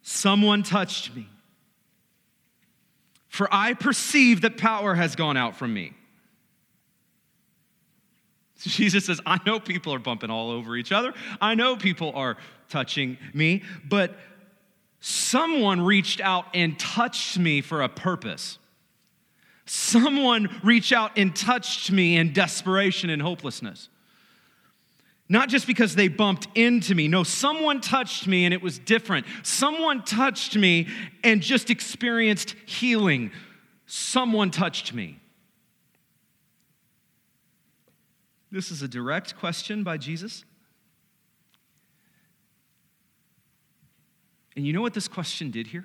Someone 0.00 0.62
touched 0.62 1.14
me, 1.14 1.28
for 3.28 3.48
I 3.52 3.74
perceive 3.74 4.40
that 4.42 4.56
power 4.56 4.94
has 4.94 5.16
gone 5.16 5.36
out 5.36 5.56
from 5.56 5.74
me. 5.74 5.92
Jesus 8.60 9.06
says, 9.06 9.20
I 9.26 9.38
know 9.44 9.60
people 9.60 9.92
are 9.94 9.98
bumping 9.98 10.30
all 10.30 10.50
over 10.50 10.76
each 10.76 10.92
other. 10.92 11.12
I 11.40 11.54
know 11.54 11.76
people 11.76 12.12
are 12.14 12.36
touching 12.68 13.18
me, 13.34 13.62
but 13.88 14.16
someone 15.00 15.80
reached 15.80 16.20
out 16.20 16.46
and 16.54 16.78
touched 16.78 17.38
me 17.38 17.60
for 17.60 17.82
a 17.82 17.88
purpose. 17.88 18.58
Someone 19.66 20.48
reached 20.62 20.92
out 20.92 21.12
and 21.16 21.34
touched 21.34 21.90
me 21.90 22.16
in 22.16 22.32
desperation 22.32 23.10
and 23.10 23.20
hopelessness. 23.20 23.88
Not 25.28 25.48
just 25.48 25.66
because 25.66 25.96
they 25.96 26.06
bumped 26.06 26.46
into 26.54 26.94
me. 26.94 27.08
No, 27.08 27.24
someone 27.24 27.80
touched 27.80 28.28
me 28.28 28.44
and 28.44 28.54
it 28.54 28.62
was 28.62 28.78
different. 28.78 29.26
Someone 29.42 30.04
touched 30.04 30.56
me 30.56 30.86
and 31.24 31.42
just 31.42 31.68
experienced 31.68 32.54
healing. 32.64 33.32
Someone 33.86 34.52
touched 34.52 34.94
me. 34.94 35.18
This 38.56 38.70
is 38.70 38.80
a 38.80 38.88
direct 38.88 39.36
question 39.36 39.82
by 39.82 39.98
Jesus. 39.98 40.42
And 44.56 44.66
you 44.66 44.72
know 44.72 44.80
what 44.80 44.94
this 44.94 45.08
question 45.08 45.50
did 45.50 45.66
here? 45.66 45.84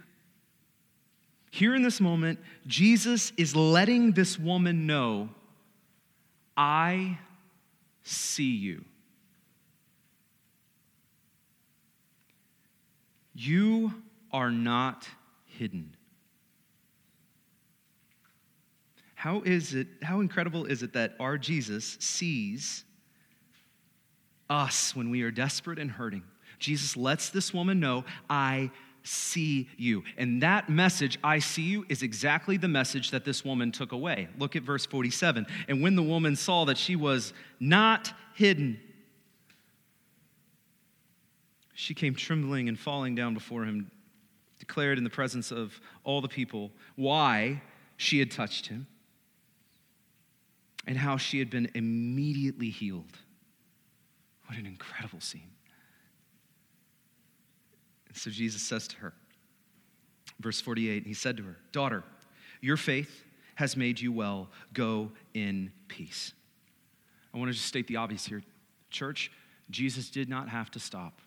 Here 1.49 1.75
in 1.75 1.83
this 1.83 1.99
moment, 1.99 2.39
Jesus 2.65 3.33
is 3.35 3.57
letting 3.57 4.13
this 4.13 4.39
woman 4.39 4.87
know 4.87 5.27
I 6.55 7.17
see 8.03 8.55
you. 8.55 8.85
You 13.35 13.95
are 14.31 14.49
not 14.49 15.09
hidden. 15.45 15.93
How 19.21 19.43
is 19.45 19.75
it, 19.75 19.85
how 20.01 20.21
incredible 20.21 20.65
is 20.65 20.81
it 20.81 20.93
that 20.93 21.13
our 21.19 21.37
Jesus 21.37 21.95
sees 21.99 22.83
us 24.49 24.95
when 24.95 25.11
we 25.11 25.21
are 25.21 25.29
desperate 25.29 25.77
and 25.77 25.91
hurting? 25.91 26.23
Jesus 26.57 26.97
lets 26.97 27.29
this 27.29 27.53
woman 27.53 27.79
know, 27.79 28.03
I 28.31 28.71
see 29.03 29.69
you. 29.77 30.03
And 30.17 30.41
that 30.41 30.69
message, 30.71 31.19
I 31.23 31.37
see 31.37 31.61
you, 31.61 31.85
is 31.87 32.01
exactly 32.01 32.57
the 32.57 32.67
message 32.67 33.11
that 33.11 33.23
this 33.23 33.45
woman 33.45 33.71
took 33.71 33.91
away. 33.91 34.27
Look 34.39 34.55
at 34.55 34.63
verse 34.63 34.87
47. 34.87 35.45
And 35.67 35.83
when 35.83 35.95
the 35.95 36.01
woman 36.01 36.35
saw 36.35 36.65
that 36.65 36.79
she 36.79 36.95
was 36.95 37.31
not 37.59 38.11
hidden, 38.33 38.79
she 41.75 41.93
came 41.93 42.15
trembling 42.15 42.67
and 42.69 42.79
falling 42.79 43.13
down 43.13 43.35
before 43.35 43.65
him, 43.65 43.91
declared 44.57 44.97
in 44.97 45.03
the 45.03 45.11
presence 45.11 45.51
of 45.51 45.79
all 46.03 46.21
the 46.21 46.27
people 46.27 46.71
why 46.95 47.61
she 47.97 48.17
had 48.17 48.31
touched 48.31 48.65
him 48.65 48.87
and 50.87 50.97
how 50.97 51.17
she 51.17 51.39
had 51.39 51.49
been 51.49 51.69
immediately 51.75 52.69
healed. 52.69 53.17
What 54.45 54.57
an 54.57 54.65
incredible 54.65 55.21
scene. 55.21 55.51
And 58.07 58.17
so 58.17 58.29
Jesus 58.29 58.61
says 58.61 58.87
to 58.89 58.97
her, 58.97 59.13
verse 60.39 60.59
48, 60.59 61.05
he 61.05 61.13
said 61.13 61.37
to 61.37 61.43
her, 61.43 61.57
Daughter, 61.71 62.03
your 62.59 62.77
faith 62.77 63.23
has 63.55 63.77
made 63.77 63.99
you 63.99 64.11
well. 64.11 64.49
Go 64.73 65.11
in 65.33 65.71
peace. 65.87 66.33
I 67.33 67.37
want 67.37 67.49
to 67.49 67.53
just 67.53 67.67
state 67.67 67.87
the 67.87 67.95
obvious 67.97 68.25
here. 68.25 68.43
Church, 68.89 69.31
Jesus 69.69 70.09
did 70.09 70.27
not 70.27 70.49
have 70.49 70.69
to 70.71 70.79
stop. 70.79 71.21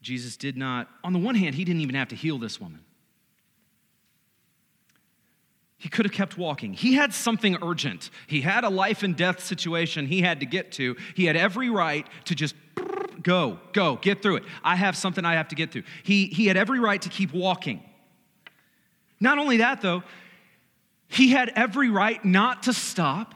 Jesus 0.00 0.36
did 0.36 0.56
not, 0.56 0.88
on 1.02 1.12
the 1.12 1.18
one 1.18 1.34
hand, 1.34 1.54
he 1.54 1.64
didn't 1.64 1.80
even 1.80 1.94
have 1.94 2.08
to 2.08 2.16
heal 2.16 2.38
this 2.38 2.60
woman. 2.60 2.84
He 5.78 5.88
could 5.88 6.06
have 6.06 6.12
kept 6.12 6.38
walking. 6.38 6.72
He 6.72 6.94
had 6.94 7.12
something 7.12 7.58
urgent. 7.62 8.10
He 8.26 8.40
had 8.40 8.64
a 8.64 8.70
life 8.70 9.02
and 9.02 9.16
death 9.16 9.44
situation 9.44 10.06
he 10.06 10.22
had 10.22 10.40
to 10.40 10.46
get 10.46 10.72
to. 10.72 10.96
He 11.14 11.26
had 11.26 11.36
every 11.36 11.68
right 11.68 12.06
to 12.26 12.34
just 12.34 12.54
go, 13.22 13.58
go, 13.72 13.96
get 13.96 14.22
through 14.22 14.36
it. 14.36 14.44
I 14.62 14.76
have 14.76 14.96
something 14.96 15.24
I 15.24 15.34
have 15.34 15.48
to 15.48 15.54
get 15.54 15.72
through. 15.72 15.84
He, 16.02 16.26
he 16.26 16.46
had 16.46 16.56
every 16.56 16.80
right 16.80 17.00
to 17.02 17.08
keep 17.08 17.32
walking. 17.32 17.82
Not 19.20 19.38
only 19.38 19.58
that, 19.58 19.80
though, 19.80 20.02
he 21.08 21.30
had 21.30 21.50
every 21.54 21.90
right 21.90 22.24
not 22.24 22.64
to 22.64 22.72
stop 22.72 23.34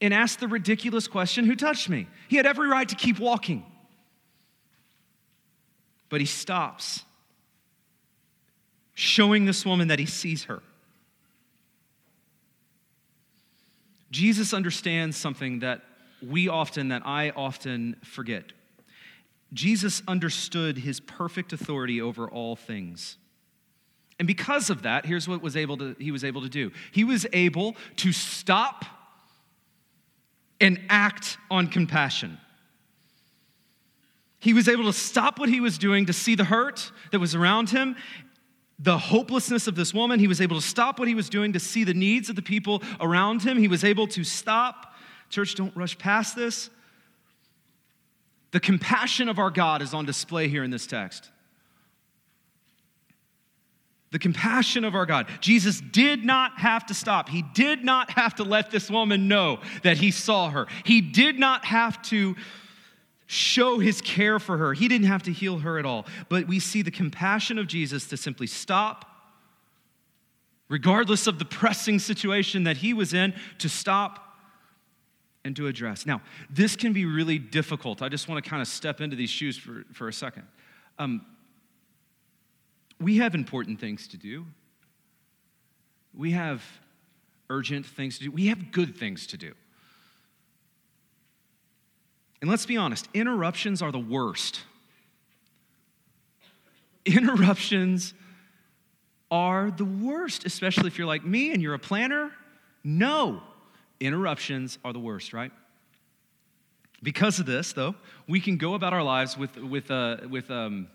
and 0.00 0.14
ask 0.14 0.38
the 0.38 0.48
ridiculous 0.48 1.08
question 1.08 1.44
who 1.44 1.56
touched 1.56 1.88
me? 1.88 2.08
He 2.28 2.36
had 2.36 2.46
every 2.46 2.68
right 2.68 2.88
to 2.88 2.94
keep 2.94 3.18
walking. 3.18 3.64
But 6.08 6.20
he 6.20 6.26
stops, 6.26 7.04
showing 8.94 9.44
this 9.44 9.66
woman 9.66 9.88
that 9.88 9.98
he 9.98 10.06
sees 10.06 10.44
her. 10.44 10.62
Jesus 14.10 14.54
understands 14.54 15.16
something 15.16 15.60
that 15.60 15.82
we 16.26 16.48
often, 16.48 16.88
that 16.88 17.02
I 17.04 17.30
often 17.30 17.96
forget. 18.02 18.52
Jesus 19.52 20.02
understood 20.08 20.78
his 20.78 21.00
perfect 21.00 21.52
authority 21.52 22.00
over 22.00 22.28
all 22.28 22.56
things. 22.56 23.16
And 24.18 24.26
because 24.26 24.68
of 24.68 24.82
that, 24.82 25.06
here's 25.06 25.28
what 25.28 25.42
was 25.42 25.56
able 25.56 25.76
to, 25.78 25.94
he 25.98 26.10
was 26.10 26.24
able 26.24 26.42
to 26.42 26.48
do. 26.48 26.72
He 26.92 27.04
was 27.04 27.26
able 27.32 27.76
to 27.96 28.12
stop 28.12 28.84
and 30.60 30.80
act 30.88 31.38
on 31.50 31.68
compassion. 31.68 32.38
He 34.40 34.52
was 34.52 34.68
able 34.68 34.84
to 34.84 34.92
stop 34.92 35.38
what 35.38 35.48
he 35.48 35.60
was 35.60 35.78
doing 35.78 36.06
to 36.06 36.12
see 36.12 36.34
the 36.34 36.44
hurt 36.44 36.90
that 37.12 37.18
was 37.20 37.34
around 37.34 37.70
him 37.70 37.96
the 38.78 38.96
hopelessness 38.96 39.66
of 39.66 39.74
this 39.74 39.92
woman. 39.92 40.20
He 40.20 40.28
was 40.28 40.40
able 40.40 40.56
to 40.56 40.66
stop 40.66 40.98
what 40.98 41.08
he 41.08 41.14
was 41.14 41.28
doing 41.28 41.52
to 41.54 41.60
see 41.60 41.84
the 41.84 41.94
needs 41.94 42.28
of 42.28 42.36
the 42.36 42.42
people 42.42 42.82
around 43.00 43.42
him. 43.42 43.58
He 43.58 43.68
was 43.68 43.84
able 43.84 44.06
to 44.08 44.24
stop. 44.24 44.94
Church, 45.30 45.54
don't 45.54 45.74
rush 45.76 45.98
past 45.98 46.36
this. 46.36 46.70
The 48.50 48.60
compassion 48.60 49.28
of 49.28 49.38
our 49.38 49.50
God 49.50 49.82
is 49.82 49.92
on 49.92 50.06
display 50.06 50.48
here 50.48 50.64
in 50.64 50.70
this 50.70 50.86
text. 50.86 51.30
The 54.10 54.18
compassion 54.18 54.84
of 54.84 54.94
our 54.94 55.04
God. 55.04 55.26
Jesus 55.40 55.82
did 55.82 56.24
not 56.24 56.58
have 56.58 56.86
to 56.86 56.94
stop. 56.94 57.28
He 57.28 57.42
did 57.42 57.84
not 57.84 58.12
have 58.12 58.36
to 58.36 58.44
let 58.44 58.70
this 58.70 58.90
woman 58.90 59.28
know 59.28 59.60
that 59.82 59.98
he 59.98 60.10
saw 60.12 60.48
her. 60.48 60.66
He 60.84 61.02
did 61.02 61.38
not 61.38 61.66
have 61.66 62.00
to 62.04 62.34
show 63.28 63.78
his 63.78 64.00
care 64.00 64.40
for 64.40 64.56
her. 64.56 64.72
He 64.72 64.88
didn't 64.88 65.06
have 65.06 65.22
to 65.24 65.32
heal 65.32 65.58
her 65.58 65.78
at 65.78 65.84
all. 65.84 66.06
But 66.30 66.48
we 66.48 66.58
see 66.58 66.80
the 66.80 66.90
compassion 66.90 67.58
of 67.58 67.66
Jesus 67.66 68.06
to 68.08 68.16
simply 68.16 68.46
stop, 68.46 69.04
regardless 70.68 71.26
of 71.26 71.38
the 71.38 71.44
pressing 71.44 71.98
situation 71.98 72.64
that 72.64 72.78
he 72.78 72.94
was 72.94 73.12
in, 73.12 73.34
to 73.58 73.68
stop 73.68 74.40
and 75.44 75.54
to 75.56 75.66
address. 75.66 76.06
Now, 76.06 76.22
this 76.48 76.74
can 76.74 76.94
be 76.94 77.04
really 77.04 77.38
difficult. 77.38 78.00
I 78.00 78.08
just 78.08 78.28
want 78.28 78.42
to 78.42 78.48
kind 78.48 78.62
of 78.62 78.66
step 78.66 79.02
into 79.02 79.14
these 79.14 79.30
shoes 79.30 79.58
for, 79.58 79.84
for 79.92 80.08
a 80.08 80.12
second. 80.12 80.44
Um, 80.98 81.24
we 82.98 83.18
have 83.18 83.34
important 83.34 83.78
things 83.78 84.08
to 84.08 84.16
do. 84.16 84.46
We 86.14 86.30
have 86.30 86.64
urgent 87.50 87.84
things 87.84 88.18
to 88.18 88.24
do. 88.24 88.30
We 88.30 88.46
have 88.46 88.72
good 88.72 88.96
things 88.96 89.26
to 89.28 89.36
do. 89.36 89.52
And 92.40 92.48
let's 92.50 92.66
be 92.66 92.76
honest, 92.76 93.08
interruptions 93.14 93.82
are 93.82 93.90
the 93.90 93.98
worst. 93.98 94.60
Interruptions 97.04 98.14
are 99.30 99.70
the 99.70 99.84
worst, 99.84 100.44
especially 100.44 100.86
if 100.86 100.98
you're 100.98 101.06
like 101.06 101.24
me 101.24 101.52
and 101.52 101.62
you're 101.62 101.74
a 101.74 101.78
planner. 101.78 102.30
No, 102.84 103.42
interruptions 104.00 104.78
are 104.84 104.92
the 104.92 104.98
worst, 104.98 105.32
right? 105.32 105.52
Because 107.02 107.38
of 107.38 107.46
this, 107.46 107.72
though, 107.72 107.94
we 108.26 108.40
can 108.40 108.56
go 108.56 108.74
about 108.74 108.92
our 108.92 109.02
lives 109.02 109.36
with, 109.36 109.56
with, 109.56 109.90
uh, 109.90 110.18
with 110.28 110.50
um, 110.50 110.88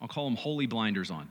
I'll 0.00 0.08
call 0.08 0.24
them 0.24 0.36
holy 0.36 0.66
blinders 0.66 1.10
on, 1.10 1.28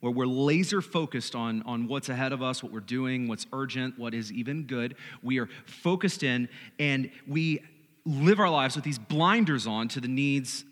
where 0.00 0.12
we're 0.12 0.26
laser 0.26 0.80
focused 0.80 1.34
on, 1.34 1.62
on 1.62 1.88
what's 1.88 2.08
ahead 2.08 2.32
of 2.32 2.42
us, 2.42 2.62
what 2.62 2.72
we're 2.72 2.80
doing, 2.80 3.28
what's 3.28 3.46
urgent, 3.52 3.98
what 3.98 4.14
is 4.14 4.32
even 4.32 4.62
good. 4.64 4.96
We 5.22 5.40
are 5.40 5.48
focused 5.66 6.22
in, 6.22 6.48
and 6.78 7.10
we 7.26 7.64
live 8.08 8.40
our 8.40 8.50
lives 8.50 8.74
with 8.74 8.84
these 8.84 8.98
blinders 8.98 9.66
on 9.66 9.88
to 9.88 10.00
the 10.00 10.08
needs 10.08 10.64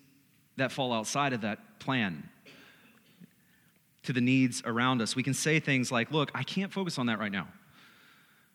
that 0.56 0.72
fall 0.72 0.92
outside 0.92 1.32
of 1.32 1.42
that 1.42 1.78
plan, 1.78 2.28
to 4.04 4.12
the 4.12 4.20
needs 4.20 4.62
around 4.64 5.02
us. 5.02 5.14
We 5.14 5.22
can 5.22 5.34
say 5.34 5.60
things 5.60 5.92
like, 5.92 6.10
Look, 6.10 6.30
I 6.34 6.42
can't 6.42 6.72
focus 6.72 6.98
on 6.98 7.06
that 7.06 7.18
right 7.18 7.32
now. 7.32 7.48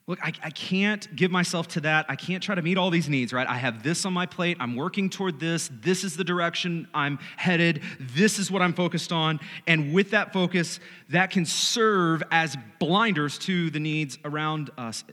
Look, 0.08 0.18
I, 0.20 0.32
I, 0.42 0.50
can't 0.50 1.14
give 1.14 1.30
myself 1.30 1.68
to 1.68 1.80
that. 1.82 2.06
I 2.08 2.16
can't 2.16 2.42
try 2.42 2.56
to 2.56 2.62
meet 2.62 2.76
all 2.76 2.90
these 2.90 3.08
needs, 3.08 3.32
right? 3.32 3.46
I 3.46 3.54
have 3.54 3.84
this 3.84 4.04
on 4.04 4.12
my 4.12 4.26
plate. 4.26 4.56
I'm 4.58 4.74
working 4.74 5.08
toward 5.08 5.38
this. 5.38 5.70
This 5.72 6.02
is 6.02 6.16
the 6.16 6.24
direction 6.24 6.88
I'm 6.92 7.20
headed. 7.36 7.82
This 8.00 8.40
is 8.40 8.50
what 8.50 8.62
I'm 8.62 8.72
focused 8.72 9.12
on. 9.12 9.38
And 9.68 9.94
with 9.94 10.10
that 10.10 10.32
focus, 10.32 10.80
that 11.10 11.30
can 11.30 11.46
serve 11.46 12.20
as 12.32 12.56
blinders 12.80 13.38
to 13.38 13.70
the 13.70 13.78
needs 13.78 14.18
around 14.24 14.70
us. 14.76 15.04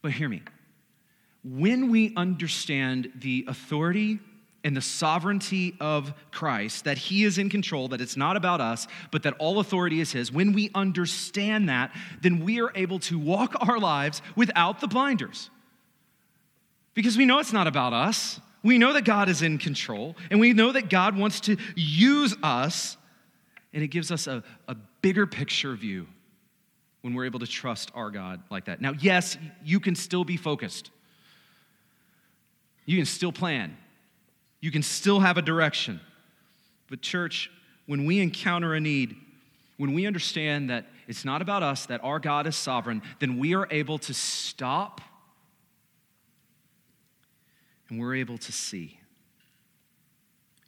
But 0.00 0.12
hear 0.12 0.30
me 0.30 0.40
when 1.42 1.90
we 1.90 2.12
understand 2.16 3.12
the 3.16 3.44
authority 3.48 4.18
and 4.62 4.76
the 4.76 4.82
sovereignty 4.82 5.74
of 5.80 6.12
Christ, 6.30 6.84
that 6.84 6.98
He 6.98 7.24
is 7.24 7.38
in 7.38 7.48
control, 7.48 7.88
that 7.88 8.00
it's 8.00 8.16
not 8.16 8.36
about 8.36 8.60
us, 8.60 8.86
but 9.10 9.22
that 9.22 9.34
all 9.38 9.58
authority 9.58 10.00
is 10.00 10.12
His, 10.12 10.30
when 10.30 10.52
we 10.52 10.70
understand 10.74 11.68
that, 11.68 11.92
then 12.20 12.44
we 12.44 12.60
are 12.60 12.70
able 12.74 12.98
to 13.00 13.18
walk 13.18 13.56
our 13.66 13.78
lives 13.78 14.20
without 14.36 14.80
the 14.80 14.86
blinders. 14.86 15.48
Because 16.92 17.16
we 17.16 17.24
know 17.24 17.38
it's 17.38 17.52
not 17.52 17.66
about 17.66 17.92
us. 17.92 18.40
We 18.62 18.76
know 18.76 18.92
that 18.92 19.04
God 19.06 19.30
is 19.30 19.40
in 19.40 19.56
control, 19.56 20.16
and 20.30 20.38
we 20.38 20.52
know 20.52 20.72
that 20.72 20.90
God 20.90 21.16
wants 21.16 21.40
to 21.40 21.56
use 21.74 22.36
us, 22.42 22.98
and 23.72 23.82
it 23.82 23.88
gives 23.88 24.10
us 24.10 24.26
a, 24.26 24.42
a 24.68 24.76
bigger 25.00 25.26
picture 25.26 25.74
view 25.74 26.06
when 27.00 27.14
we're 27.14 27.24
able 27.24 27.38
to 27.40 27.46
trust 27.46 27.90
our 27.94 28.10
God 28.10 28.42
like 28.50 28.66
that. 28.66 28.82
Now, 28.82 28.92
yes, 28.92 29.38
you 29.64 29.80
can 29.80 29.94
still 29.94 30.24
be 30.24 30.36
focused. 30.36 30.90
You 32.86 32.96
can 32.96 33.06
still 33.06 33.32
plan. 33.32 33.76
You 34.60 34.70
can 34.70 34.82
still 34.82 35.20
have 35.20 35.38
a 35.38 35.42
direction. 35.42 36.00
But, 36.88 37.02
church, 37.02 37.50
when 37.86 38.04
we 38.04 38.20
encounter 38.20 38.74
a 38.74 38.80
need, 38.80 39.16
when 39.76 39.94
we 39.94 40.06
understand 40.06 40.70
that 40.70 40.86
it's 41.08 41.24
not 41.24 41.42
about 41.42 41.62
us, 41.62 41.86
that 41.86 42.02
our 42.04 42.18
God 42.18 42.46
is 42.46 42.56
sovereign, 42.56 43.02
then 43.18 43.38
we 43.38 43.54
are 43.54 43.66
able 43.70 43.98
to 43.98 44.14
stop 44.14 45.00
and 47.88 47.98
we're 47.98 48.14
able 48.14 48.38
to 48.38 48.52
see. 48.52 48.98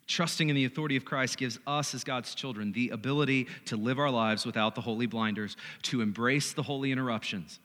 Trusting 0.06 0.48
in 0.48 0.56
the 0.56 0.64
authority 0.64 0.96
of 0.96 1.04
Christ 1.04 1.38
gives 1.38 1.58
us, 1.66 1.94
as 1.94 2.04
God's 2.04 2.34
children, 2.34 2.72
the 2.72 2.90
ability 2.90 3.46
to 3.66 3.76
live 3.76 3.98
our 3.98 4.10
lives 4.10 4.44
without 4.44 4.74
the 4.74 4.80
holy 4.80 5.06
blinders, 5.06 5.56
to 5.82 6.00
embrace 6.00 6.52
the 6.52 6.62
holy 6.62 6.90
interruptions, 6.90 7.60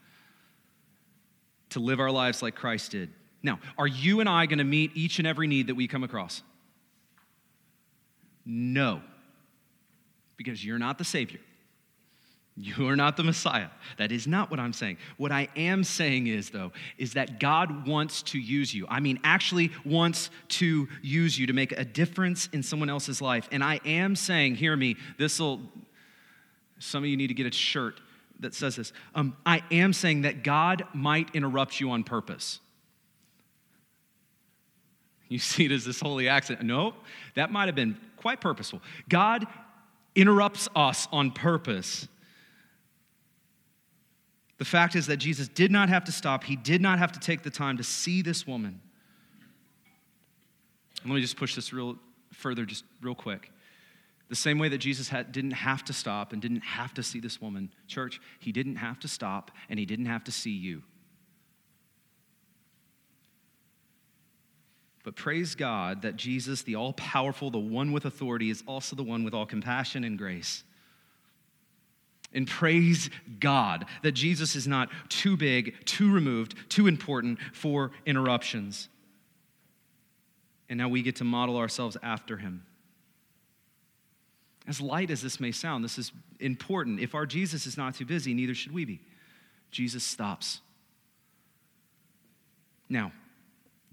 to 1.71 1.79
live 1.79 1.99
our 1.99 2.11
lives 2.11 2.41
like 2.41 2.55
Christ 2.55 2.91
did. 2.91 3.09
Now, 3.43 3.59
are 3.77 3.87
you 3.87 4.19
and 4.19 4.27
I 4.27 4.45
going 4.45 4.57
to 4.57 4.63
meet 4.63 4.91
each 4.95 5.19
and 5.19 5.27
every 5.27 5.47
need 5.47 5.67
that 5.67 5.75
we 5.75 5.87
come 5.87 6.03
across? 6.03 6.41
No, 8.45 9.01
because 10.37 10.63
you're 10.63 10.79
not 10.79 10.97
the 10.97 11.03
Savior. 11.03 11.39
You 12.59 12.87
are 12.87 12.95
not 12.95 13.17
the 13.17 13.23
Messiah. 13.23 13.67
That 13.97 14.11
is 14.11 14.25
not 14.25 14.49
what 14.49 14.59
I'm 14.59 14.73
saying. 14.73 14.97
What 15.17 15.31
I 15.31 15.47
am 15.55 15.83
saying 15.83 16.25
is, 16.25 16.49
though, 16.49 16.71
is 16.97 17.13
that 17.13 17.39
God 17.39 17.85
wants 17.85 18.23
to 18.23 18.39
use 18.39 18.73
you. 18.73 18.87
I 18.89 18.99
mean, 18.99 19.19
actually 19.23 19.71
wants 19.85 20.31
to 20.49 20.87
use 21.03 21.37
you 21.37 21.45
to 21.47 21.53
make 21.53 21.71
a 21.73 21.85
difference 21.85 22.49
in 22.53 22.63
someone 22.63 22.89
else's 22.89 23.21
life. 23.21 23.47
And 23.51 23.63
I 23.63 23.79
am 23.85 24.15
saying, 24.15 24.55
hear 24.55 24.75
me, 24.75 24.95
this 25.19 25.39
will, 25.39 25.59
some 26.79 27.03
of 27.03 27.09
you 27.09 27.15
need 27.15 27.27
to 27.27 27.35
get 27.35 27.45
a 27.45 27.51
shirt 27.51 28.01
that 28.39 28.55
says 28.55 28.75
this. 28.75 28.91
Um, 29.13 29.37
I 29.45 29.61
am 29.69 29.93
saying 29.93 30.23
that 30.23 30.43
God 30.43 30.83
might 30.95 31.35
interrupt 31.35 31.79
you 31.79 31.91
on 31.91 32.03
purpose. 32.03 32.59
You 35.29 35.39
see 35.39 35.65
it 35.65 35.71
as 35.71 35.85
this 35.85 35.99
holy 35.99 36.27
accident. 36.27 36.65
No, 36.65 36.93
that 37.35 37.51
might 37.51 37.65
have 37.67 37.75
been 37.75 37.97
quite 38.17 38.41
purposeful. 38.41 38.81
God 39.09 39.45
interrupts 40.15 40.67
us 40.75 41.07
on 41.11 41.31
purpose. 41.31 42.07
The 44.57 44.65
fact 44.65 44.95
is 44.95 45.07
that 45.07 45.17
Jesus 45.17 45.47
did 45.47 45.71
not 45.71 45.89
have 45.89 46.03
to 46.05 46.11
stop, 46.11 46.43
he 46.43 46.55
did 46.55 46.81
not 46.81 46.99
have 46.99 47.11
to 47.11 47.19
take 47.19 47.43
the 47.43 47.51
time 47.51 47.77
to 47.77 47.83
see 47.83 48.21
this 48.21 48.47
woman. 48.47 48.81
Let 51.05 51.13
me 51.13 51.21
just 51.21 51.37
push 51.37 51.55
this 51.55 51.71
real 51.71 51.97
further, 52.33 52.65
just 52.65 52.83
real 53.01 53.15
quick. 53.15 53.51
The 54.29 54.35
same 54.35 54.59
way 54.59 54.67
that 54.69 54.79
Jesus 54.79 55.07
had, 55.07 55.31
didn't 55.31 55.51
have 55.51 55.85
to 55.85 55.93
stop 55.93 56.33
and 56.33 56.41
didn't 56.41 56.61
have 56.61 56.93
to 56.95 57.03
see 57.03 57.19
this 57.19 57.39
woman, 57.39 57.71
church, 57.87 58.19
he 58.39 58.51
didn't 58.51 58.75
have 58.75 58.99
to 58.99 59.07
stop 59.07 59.51
and 59.69 59.79
he 59.79 59.85
didn't 59.85 60.07
have 60.07 60.23
to 60.25 60.31
see 60.31 60.51
you. 60.51 60.83
But 65.07 65.15
praise 65.15 65.55
God 65.55 66.01
that 66.01 66.17
Jesus, 66.17 66.63
the 66.63 66.75
all 66.75 66.91
powerful, 66.91 67.49
the 67.49 67.57
one 67.57 67.93
with 67.93 68.03
authority, 68.03 68.49
is 68.49 68.61
also 68.67 68.93
the 68.93 69.05
one 69.05 69.23
with 69.23 69.33
all 69.33 69.45
compassion 69.45 70.03
and 70.03 70.17
grace. 70.17 70.65
And 72.33 72.45
praise 72.45 73.09
God 73.39 73.85
that 74.03 74.11
Jesus 74.11 74.53
is 74.57 74.67
not 74.67 74.89
too 75.07 75.37
big, 75.37 75.75
too 75.85 76.11
removed, 76.11 76.55
too 76.67 76.87
important 76.87 77.39
for 77.53 77.91
interruptions. 78.05 78.89
And 80.67 80.77
now 80.77 80.89
we 80.89 81.01
get 81.01 81.15
to 81.15 81.23
model 81.23 81.55
ourselves 81.55 81.95
after 82.03 82.35
him. 82.35 82.65
As 84.67 84.81
light 84.81 85.09
as 85.09 85.21
this 85.21 85.39
may 85.39 85.53
sound, 85.53 85.85
this 85.85 85.97
is 85.97 86.11
important. 86.41 86.99
If 86.99 87.15
our 87.15 87.25
Jesus 87.25 87.65
is 87.65 87.77
not 87.77 87.95
too 87.95 88.05
busy, 88.05 88.33
neither 88.33 88.53
should 88.53 88.73
we 88.73 88.83
be. 88.83 88.99
Jesus 89.71 90.03
stops. 90.03 90.59
Now, 92.89 93.13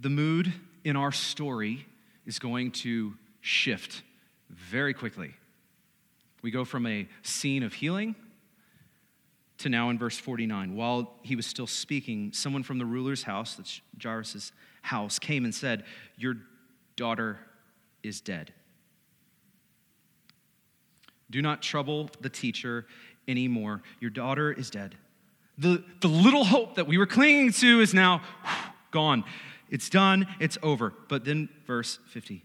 the 0.00 0.10
mood 0.10 0.52
in 0.84 0.96
our 0.96 1.10
story 1.10 1.86
is 2.26 2.38
going 2.38 2.70
to 2.70 3.14
shift 3.40 4.02
very 4.50 4.94
quickly. 4.94 5.34
We 6.42 6.50
go 6.50 6.64
from 6.64 6.86
a 6.86 7.08
scene 7.22 7.62
of 7.62 7.72
healing 7.72 8.14
to 9.58 9.68
now 9.68 9.90
in 9.90 9.98
verse 9.98 10.18
49. 10.18 10.76
While 10.76 11.14
he 11.22 11.36
was 11.36 11.46
still 11.46 11.66
speaking, 11.66 12.32
someone 12.32 12.62
from 12.62 12.78
the 12.78 12.84
ruler's 12.84 13.22
house, 13.22 13.54
that's 13.54 13.80
Jairus' 14.02 14.52
house, 14.82 15.18
came 15.18 15.44
and 15.44 15.54
said, 15.54 15.84
Your 16.18 16.34
daughter 16.96 17.38
is 18.02 18.20
dead. 18.20 18.52
Do 21.30 21.40
not 21.40 21.62
trouble 21.62 22.10
the 22.20 22.28
teacher 22.28 22.86
anymore. 23.26 23.82
Your 24.00 24.10
daughter 24.10 24.52
is 24.52 24.70
dead. 24.70 24.96
The, 25.56 25.82
the 26.00 26.08
little 26.08 26.44
hope 26.44 26.74
that 26.74 26.86
we 26.86 26.98
were 26.98 27.06
clinging 27.06 27.52
to 27.52 27.80
is 27.80 27.94
now 27.94 28.18
whew, 28.42 28.72
gone. 28.90 29.24
It's 29.70 29.88
done, 29.88 30.26
it's 30.40 30.58
over. 30.62 30.92
But 31.08 31.24
then, 31.24 31.48
verse 31.66 31.98
50. 32.08 32.44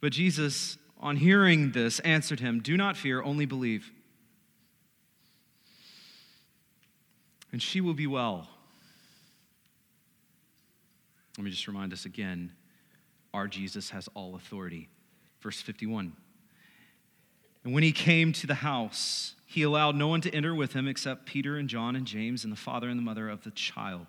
But 0.00 0.12
Jesus, 0.12 0.78
on 0.98 1.16
hearing 1.16 1.72
this, 1.72 2.00
answered 2.00 2.40
him, 2.40 2.60
Do 2.60 2.76
not 2.76 2.96
fear, 2.96 3.22
only 3.22 3.46
believe. 3.46 3.90
And 7.52 7.62
she 7.62 7.80
will 7.80 7.94
be 7.94 8.06
well. 8.06 8.48
Let 11.36 11.44
me 11.44 11.50
just 11.50 11.66
remind 11.66 11.92
us 11.92 12.04
again 12.04 12.52
our 13.34 13.48
Jesus 13.48 13.90
has 13.90 14.08
all 14.14 14.34
authority. 14.34 14.88
Verse 15.40 15.60
51. 15.60 16.12
And 17.64 17.72
when 17.72 17.82
he 17.82 17.92
came 17.92 18.32
to 18.34 18.46
the 18.46 18.56
house, 18.56 19.34
he 19.46 19.62
allowed 19.62 19.96
no 19.96 20.08
one 20.08 20.20
to 20.22 20.34
enter 20.34 20.54
with 20.54 20.72
him 20.72 20.88
except 20.88 21.26
Peter 21.26 21.56
and 21.56 21.68
John 21.68 21.96
and 21.96 22.06
James 22.06 22.44
and 22.44 22.52
the 22.52 22.56
father 22.56 22.88
and 22.88 22.98
the 22.98 23.02
mother 23.02 23.28
of 23.28 23.44
the 23.44 23.50
child. 23.52 24.08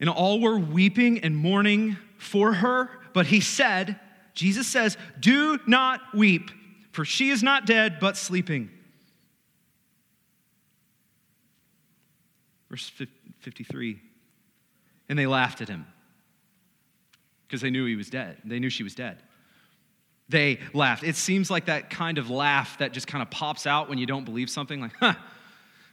And 0.00 0.08
all 0.08 0.40
were 0.40 0.58
weeping 0.58 1.20
and 1.20 1.36
mourning 1.36 1.96
for 2.16 2.54
her. 2.54 2.90
But 3.12 3.26
he 3.26 3.40
said, 3.40 4.00
Jesus 4.34 4.66
says, 4.66 4.96
Do 5.18 5.58
not 5.66 6.00
weep, 6.14 6.50
for 6.92 7.04
she 7.04 7.30
is 7.30 7.42
not 7.42 7.66
dead, 7.66 7.98
but 8.00 8.16
sleeping. 8.16 8.70
Verse 12.70 12.90
53. 13.40 14.00
And 15.08 15.18
they 15.18 15.26
laughed 15.26 15.60
at 15.60 15.68
him 15.68 15.86
because 17.46 17.60
they 17.60 17.70
knew 17.70 17.84
he 17.84 17.96
was 17.96 18.08
dead. 18.08 18.38
They 18.44 18.60
knew 18.60 18.70
she 18.70 18.84
was 18.84 18.94
dead. 18.94 19.18
They 20.28 20.60
laughed. 20.72 21.02
It 21.02 21.16
seems 21.16 21.50
like 21.50 21.66
that 21.66 21.90
kind 21.90 22.16
of 22.16 22.30
laugh 22.30 22.78
that 22.78 22.92
just 22.92 23.08
kind 23.08 23.20
of 23.20 23.30
pops 23.30 23.66
out 23.66 23.88
when 23.88 23.98
you 23.98 24.06
don't 24.06 24.24
believe 24.24 24.48
something, 24.48 24.80
like, 24.80 24.92
huh, 25.00 25.14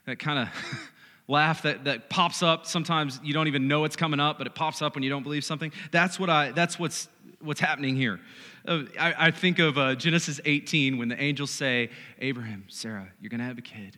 that 0.06 0.20
kind 0.20 0.38
of 0.38 0.50
laugh 1.28 1.64
that, 1.64 1.84
that 1.86 2.10
pops 2.10 2.42
up. 2.42 2.66
Sometimes 2.66 3.20
you 3.24 3.34
don't 3.34 3.48
even 3.48 3.68
know 3.68 3.84
it's 3.84 3.96
coming 3.96 4.20
up, 4.20 4.38
but 4.38 4.48
it 4.48 4.56
pops 4.56 4.82
up 4.82 4.96
when 4.96 5.04
you 5.04 5.10
don't 5.10 5.24
believe 5.24 5.44
something. 5.44 5.72
That's, 5.92 6.20
what 6.20 6.30
I, 6.30 6.52
that's 6.52 6.80
what's, 6.80 7.08
what's 7.42 7.60
happening 7.60 7.96
here. 7.96 8.20
Uh, 8.68 8.84
I, 9.00 9.28
I, 9.28 9.32
think 9.32 9.60
of 9.60 9.78
uh, 9.78 9.96
Genesis 9.96 10.40
18 10.44 10.98
when 10.98 11.10
the 11.10 11.22
angels 11.22 11.52
say, 11.52 11.90
Abraham, 12.20 12.66
Sarah, 12.68 13.08
you're 13.22 13.30
going 13.30 13.40
to 13.40 13.46
have 13.46 13.58
a 13.58 13.62
kid. 13.62 13.98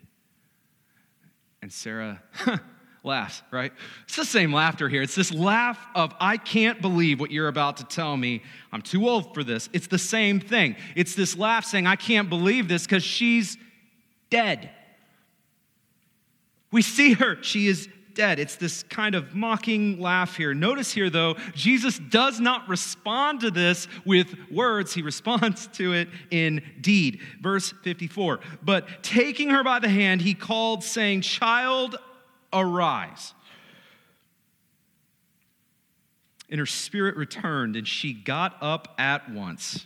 And 1.61 1.71
Sarah, 1.71 2.21
laughs, 3.03 3.41
right? 3.51 3.71
It's 4.05 4.15
the 4.15 4.25
same 4.25 4.53
laughter 4.53 4.89
here. 4.89 5.01
It's 5.01 5.15
this 5.15 5.33
laugh 5.33 5.79
of, 5.95 6.13
I 6.19 6.37
can't 6.37 6.81
believe 6.81 7.19
what 7.19 7.31
you're 7.31 7.47
about 7.47 7.77
to 7.77 7.83
tell 7.83 8.15
me. 8.15 8.43
I'm 8.71 8.81
too 8.81 9.07
old 9.07 9.33
for 9.33 9.43
this. 9.43 9.69
It's 9.73 9.87
the 9.87 9.97
same 9.97 10.39
thing. 10.39 10.75
It's 10.95 11.15
this 11.15 11.37
laugh 11.37 11.65
saying, 11.65 11.87
I 11.87 11.95
can't 11.95 12.29
believe 12.29 12.67
this 12.67 12.83
because 12.83 13.03
she's 13.03 13.57
dead. 14.29 14.69
We 16.71 16.81
see 16.81 17.13
her, 17.13 17.41
she 17.41 17.67
is 17.67 17.87
dead. 18.13 18.37
It's 18.37 18.57
this 18.57 18.83
kind 18.83 19.15
of 19.15 19.33
mocking 19.33 19.99
laugh 19.99 20.35
here. 20.35 20.53
Notice 20.53 20.91
here, 20.91 21.09
though, 21.09 21.35
Jesus 21.53 21.97
does 21.97 22.39
not 22.39 22.67
respond 22.67 23.39
to 23.41 23.51
this 23.51 23.87
with 24.05 24.35
words, 24.51 24.93
he 24.93 25.01
responds 25.01 25.67
to 25.67 25.93
it 25.93 26.09
in 26.29 26.61
deed. 26.81 27.21
Verse 27.41 27.73
54 27.83 28.41
But 28.61 29.03
taking 29.03 29.49
her 29.51 29.63
by 29.63 29.79
the 29.79 29.89
hand, 29.89 30.21
he 30.21 30.33
called, 30.33 30.83
saying, 30.83 31.21
Child, 31.21 31.95
Arise. 32.51 33.33
And 36.49 36.59
her 36.59 36.65
spirit 36.65 37.15
returned, 37.15 37.75
and 37.75 37.87
she 37.87 38.11
got 38.11 38.57
up 38.59 38.95
at 38.97 39.31
once. 39.31 39.85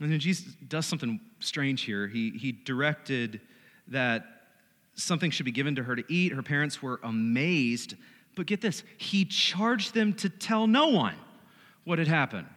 And 0.00 0.12
then 0.12 0.20
Jesus 0.20 0.54
does 0.68 0.86
something 0.86 1.20
strange 1.40 1.82
here. 1.82 2.06
He, 2.06 2.30
he 2.30 2.52
directed 2.52 3.40
that 3.88 4.24
something 4.94 5.30
should 5.30 5.46
be 5.46 5.52
given 5.52 5.76
to 5.76 5.82
her 5.82 5.96
to 5.96 6.04
eat. 6.08 6.32
Her 6.32 6.42
parents 6.42 6.82
were 6.82 7.00
amazed. 7.02 7.94
But 8.34 8.46
get 8.46 8.60
this, 8.60 8.82
he 8.98 9.24
charged 9.24 9.94
them 9.94 10.12
to 10.14 10.28
tell 10.28 10.66
no 10.66 10.88
one 10.88 11.14
what 11.84 11.98
had 11.98 12.08
happened. 12.08 12.48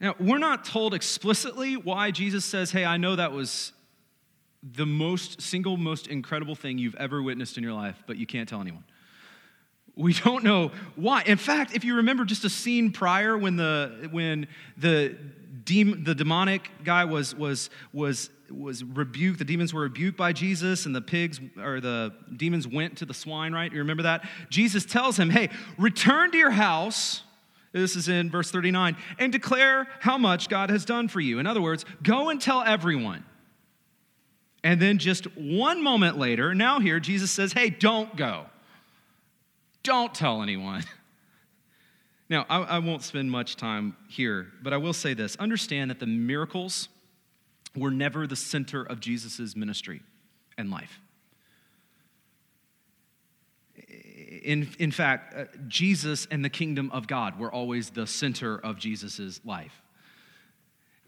Now, 0.00 0.14
we're 0.20 0.38
not 0.38 0.64
told 0.64 0.92
explicitly 0.92 1.76
why 1.76 2.10
Jesus 2.10 2.44
says, 2.44 2.70
Hey, 2.70 2.84
I 2.84 2.98
know 2.98 3.16
that 3.16 3.32
was 3.32 3.72
the 4.62 4.86
most 4.86 5.40
single 5.40 5.76
most 5.76 6.06
incredible 6.08 6.54
thing 6.54 6.78
you've 6.78 6.94
ever 6.96 7.22
witnessed 7.22 7.56
in 7.56 7.62
your 7.62 7.74
life, 7.74 8.02
but 8.06 8.16
you 8.16 8.26
can't 8.26 8.48
tell 8.48 8.60
anyone. 8.60 8.84
We 9.96 10.12
don't 10.12 10.42
know 10.42 10.72
why. 10.96 11.22
In 11.22 11.36
fact, 11.38 11.74
if 11.74 11.84
you 11.84 11.96
remember 11.96 12.24
just 12.24 12.44
a 12.44 12.50
scene 12.50 12.90
prior 12.90 13.38
when 13.38 13.56
the 13.56 14.08
when 14.10 14.48
the 14.76 15.16
the 15.66 16.14
demonic 16.14 16.70
guy 16.84 17.04
was 17.04 17.34
was 17.34 17.70
was 17.92 18.30
was 18.50 18.84
rebuked, 18.84 19.38
the 19.38 19.44
demons 19.44 19.72
were 19.72 19.82
rebuked 19.82 20.16
by 20.16 20.32
Jesus, 20.32 20.86
and 20.86 20.94
the 20.94 21.00
pigs 21.00 21.40
or 21.62 21.80
the 21.80 22.12
demons 22.36 22.66
went 22.66 22.98
to 22.98 23.06
the 23.06 23.14
swine, 23.14 23.52
right? 23.52 23.72
You 23.72 23.78
remember 23.78 24.04
that? 24.04 24.28
Jesus 24.50 24.84
tells 24.84 25.18
him, 25.18 25.30
Hey, 25.30 25.50
return 25.78 26.30
to 26.32 26.38
your 26.38 26.50
house. 26.50 27.22
This 27.72 27.96
is 27.96 28.08
in 28.08 28.30
verse 28.30 28.52
39, 28.52 28.96
and 29.18 29.32
declare 29.32 29.88
how 29.98 30.16
much 30.16 30.48
God 30.48 30.70
has 30.70 30.84
done 30.84 31.08
for 31.08 31.20
you. 31.20 31.40
In 31.40 31.46
other 31.46 31.60
words, 31.60 31.84
go 32.04 32.28
and 32.28 32.40
tell 32.40 32.62
everyone. 32.62 33.24
And 34.62 34.80
then 34.80 34.98
just 34.98 35.24
one 35.36 35.82
moment 35.82 36.16
later, 36.16 36.54
now 36.54 36.78
here, 36.78 37.00
Jesus 37.00 37.30
says, 37.30 37.52
Hey, 37.52 37.70
don't 37.70 38.14
go. 38.16 38.46
Don't 39.82 40.14
tell 40.14 40.42
anyone. 40.42 40.84
Now, 42.28 42.46
I, 42.48 42.62
I, 42.62 42.78
won't 42.78 43.02
spend 43.02 43.30
much 43.30 43.56
time 43.56 43.96
here, 44.08 44.46
but 44.62 44.72
I 44.72 44.78
will 44.78 44.94
say 44.94 45.12
this 45.12 45.36
understand 45.36 45.90
that 45.90 46.00
the 46.00 46.06
miracles 46.06 46.88
were 47.76 47.90
never 47.90 48.26
the 48.26 48.36
center 48.36 48.82
of 48.82 49.00
Jesus' 49.00 49.54
ministry 49.54 50.00
and 50.56 50.70
life. 50.70 51.00
In, 54.42 54.68
in 54.78 54.90
fact, 54.90 55.34
uh, 55.34 55.44
Jesus 55.68 56.26
and 56.30 56.44
the 56.44 56.50
kingdom 56.50 56.90
of 56.92 57.06
God 57.06 57.38
were 57.38 57.52
always 57.52 57.90
the 57.90 58.06
center 58.06 58.58
of 58.58 58.78
Jesus' 58.78 59.40
life. 59.44 59.82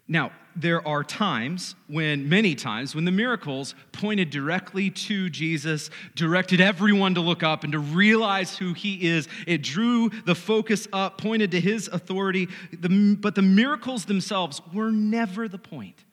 Now, 0.07 0.31
there 0.55 0.85
are 0.87 1.03
times 1.03 1.75
when, 1.87 2.27
many 2.29 2.55
times, 2.55 2.95
when 2.95 3.05
the 3.05 3.11
miracles 3.11 3.75
pointed 3.91 4.29
directly 4.29 4.89
to 4.89 5.29
Jesus, 5.29 5.89
directed 6.15 6.59
everyone 6.61 7.13
to 7.15 7.21
look 7.21 7.43
up 7.43 7.63
and 7.63 7.73
to 7.73 7.79
realize 7.79 8.57
who 8.57 8.73
he 8.73 9.07
is. 9.07 9.27
It 9.45 9.61
drew 9.61 10.09
the 10.25 10.33
focus 10.33 10.87
up, 10.91 11.19
pointed 11.19 11.51
to 11.51 11.59
his 11.59 11.87
authority. 11.89 12.47
but 12.71 13.35
the 13.35 13.41
miracles 13.41 14.05
themselves 14.05 14.61
were 14.73 14.91
never 14.91 15.47
the 15.47 15.59
point. 15.59 16.03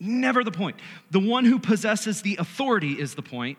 Never 0.00 0.42
the 0.42 0.52
point. 0.52 0.76
The 1.10 1.20
one 1.20 1.44
who 1.44 1.58
possesses 1.58 2.22
the 2.22 2.36
authority 2.36 2.92
is 2.94 3.14
the 3.14 3.22
point. 3.22 3.58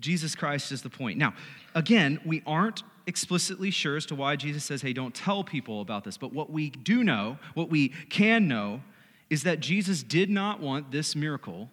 Jesus 0.00 0.34
Christ 0.34 0.72
is 0.72 0.82
the 0.82 0.90
point. 0.90 1.18
Now, 1.18 1.34
again, 1.74 2.20
we 2.24 2.42
aren't 2.46 2.82
explicitly 3.06 3.70
sure 3.70 3.96
as 3.96 4.06
to 4.06 4.14
why 4.14 4.36
Jesus 4.36 4.64
says, 4.64 4.82
hey, 4.82 4.92
don't 4.92 5.14
tell 5.14 5.44
people 5.44 5.80
about 5.80 6.04
this. 6.04 6.16
But 6.16 6.32
what 6.32 6.50
we 6.50 6.70
do 6.70 7.04
know, 7.04 7.38
what 7.54 7.70
we 7.70 7.90
can 8.10 8.48
know, 8.48 8.82
is 9.30 9.44
that 9.44 9.60
Jesus 9.60 10.02
did 10.02 10.30
not 10.30 10.60
want 10.60 10.90
this 10.90 11.16
miracle, 11.16 11.70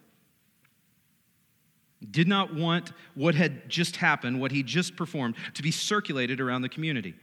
did 2.10 2.28
not 2.28 2.54
want 2.54 2.91
what 3.15 3.36
had 3.36 3.69
just 3.69 3.98
happened, 3.98 4.39
what 4.39 4.52
he 4.52 4.63
just 4.63 4.96
performed, 4.96 5.36
to 5.54 5.63
be 5.63 5.72
circulated 5.72 6.41
around 6.41 6.62
the 6.62 6.69
community. 6.69 7.15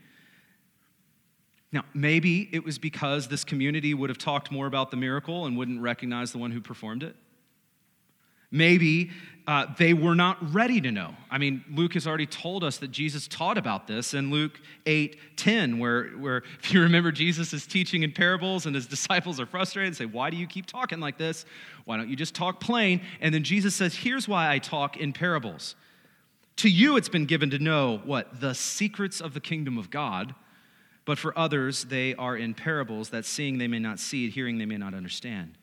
Now, 1.71 1.85
maybe 1.93 2.49
it 2.51 2.65
was 2.65 2.77
because 2.77 3.29
this 3.29 3.43
community 3.43 3.93
would 3.93 4.09
have 4.09 4.17
talked 4.17 4.51
more 4.51 4.67
about 4.67 4.91
the 4.91 4.97
miracle 4.97 5.45
and 5.45 5.57
wouldn't 5.57 5.81
recognize 5.81 6.31
the 6.31 6.37
one 6.37 6.51
who 6.51 6.59
performed 6.59 7.03
it. 7.03 7.15
Maybe 8.51 9.11
uh, 9.51 9.65
they 9.77 9.93
were 9.93 10.15
not 10.15 10.37
ready 10.53 10.79
to 10.79 10.93
know. 10.93 11.13
I 11.29 11.37
mean, 11.37 11.65
Luke 11.69 11.95
has 11.95 12.07
already 12.07 12.25
told 12.25 12.63
us 12.63 12.77
that 12.77 12.89
Jesus 12.89 13.27
taught 13.27 13.57
about 13.57 13.85
this 13.85 14.13
in 14.13 14.31
Luke 14.31 14.61
8 14.85 15.19
10, 15.35 15.77
where, 15.77 16.05
where 16.11 16.43
if 16.63 16.71
you 16.71 16.81
remember, 16.81 17.11
Jesus 17.11 17.51
is 17.51 17.67
teaching 17.67 18.03
in 18.03 18.13
parables 18.13 18.65
and 18.65 18.73
his 18.73 18.87
disciples 18.87 19.41
are 19.41 19.45
frustrated 19.45 19.87
and 19.87 19.97
say, 19.97 20.05
Why 20.05 20.29
do 20.29 20.37
you 20.37 20.47
keep 20.47 20.67
talking 20.67 21.01
like 21.01 21.17
this? 21.17 21.43
Why 21.83 21.97
don't 21.97 22.07
you 22.07 22.15
just 22.15 22.33
talk 22.33 22.61
plain? 22.61 23.01
And 23.19 23.35
then 23.35 23.43
Jesus 23.43 23.75
says, 23.75 23.93
Here's 23.93 24.25
why 24.25 24.49
I 24.49 24.59
talk 24.59 24.95
in 24.95 25.11
parables. 25.11 25.75
To 26.57 26.69
you, 26.69 26.95
it's 26.95 27.09
been 27.09 27.25
given 27.25 27.49
to 27.49 27.59
know 27.59 27.99
what? 28.05 28.39
The 28.39 28.55
secrets 28.55 29.19
of 29.19 29.33
the 29.33 29.41
kingdom 29.41 29.77
of 29.77 29.89
God. 29.89 30.33
But 31.03 31.17
for 31.17 31.37
others, 31.37 31.83
they 31.83 32.15
are 32.15 32.37
in 32.37 32.53
parables 32.53 33.09
that 33.09 33.25
seeing 33.25 33.57
they 33.57 33.67
may 33.67 33.79
not 33.79 33.99
see, 33.99 34.29
hearing 34.29 34.59
they 34.59 34.65
may 34.65 34.77
not 34.77 34.93
understand. 34.93 35.57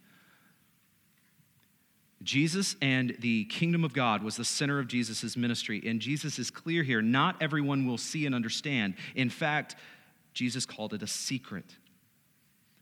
Jesus 2.23 2.75
and 2.83 3.17
the 3.21 3.45
kingdom 3.45 3.85
of 3.85 3.93
God 3.93 4.23
was 4.23 4.37
the 4.37 4.45
center 4.45 4.79
of 4.79 4.89
Jesus' 4.89 5.37
ministry. 5.37 5.83
And 5.87 6.01
Jesus 6.01 6.39
is 6.39 6.51
clear 6.51 6.83
here 6.83 7.01
not 7.01 7.37
everyone 7.41 7.87
will 7.87 7.99
see 7.99 8.27
and 8.27 8.35
understand. 8.35 8.95
In 9.15 9.31
fact, 9.31 9.77
Jesus 10.35 10.67
called 10.67 10.95
it 10.95 11.03
a 11.03 11.07
secret. 11.07 11.65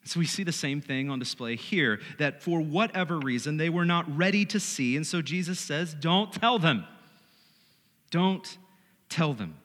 So 0.05 0.20
we 0.20 0.27
see 0.27 0.44
the 0.44 0.53
same 0.53 0.81
thing 0.81 1.11
on 1.11 1.18
display 1.18 1.57
here 1.57 2.01
that 2.18 2.42
for 2.42 2.61
whatever 2.61 3.18
reason 3.18 3.57
they 3.57 3.68
were 3.68 3.85
not 3.85 4.16
ready 4.16 4.44
to 4.46 4.61
see. 4.61 4.96
And 4.96 5.07
so 5.07 5.20
Jesus 5.20 5.59
says, 5.59 5.94
Don't 5.94 6.33
tell 6.33 6.59
them. 6.59 6.85
Don't 8.11 8.57
tell 9.09 9.35
them. 9.35 9.57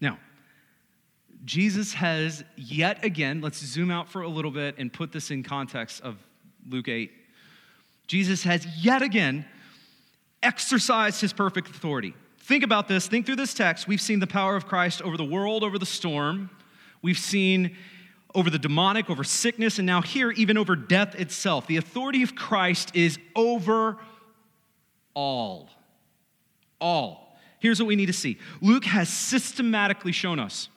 Now, 0.00 0.18
Jesus 1.44 1.92
has 1.92 2.44
yet 2.56 3.04
again, 3.04 3.42
let's 3.42 3.58
zoom 3.58 3.90
out 3.90 4.08
for 4.08 4.22
a 4.22 4.28
little 4.28 4.50
bit 4.50 4.76
and 4.78 4.92
put 4.92 5.12
this 5.12 5.30
in 5.30 5.42
context 5.42 6.00
of 6.00 6.16
Luke 6.68 6.88
8 6.88 7.12
Jesus 8.06 8.42
has 8.44 8.66
yet 8.84 9.02
again 9.02 9.44
exercised 10.42 11.20
his 11.20 11.32
perfect 11.32 11.68
authority. 11.68 12.14
Think 12.38 12.62
about 12.62 12.86
this. 12.86 13.08
Think 13.08 13.26
through 13.26 13.36
this 13.36 13.54
text. 13.54 13.88
We've 13.88 14.00
seen 14.00 14.20
the 14.20 14.26
power 14.26 14.54
of 14.54 14.66
Christ 14.66 15.02
over 15.02 15.16
the 15.16 15.24
world, 15.24 15.64
over 15.64 15.78
the 15.78 15.86
storm. 15.86 16.50
We've 17.02 17.18
seen 17.18 17.76
over 18.34 18.50
the 18.50 18.58
demonic, 18.58 19.10
over 19.10 19.24
sickness, 19.24 19.78
and 19.78 19.86
now 19.86 20.02
here, 20.02 20.30
even 20.30 20.56
over 20.56 20.76
death 20.76 21.14
itself. 21.16 21.66
The 21.66 21.78
authority 21.78 22.22
of 22.22 22.34
Christ 22.34 22.94
is 22.94 23.18
over 23.34 23.98
all. 25.14 25.70
All. 26.80 27.38
Here's 27.58 27.80
what 27.80 27.86
we 27.86 27.96
need 27.96 28.06
to 28.06 28.12
see 28.12 28.38
Luke 28.60 28.84
has 28.84 29.08
systematically 29.08 30.12
shown 30.12 30.38
us 30.38 30.68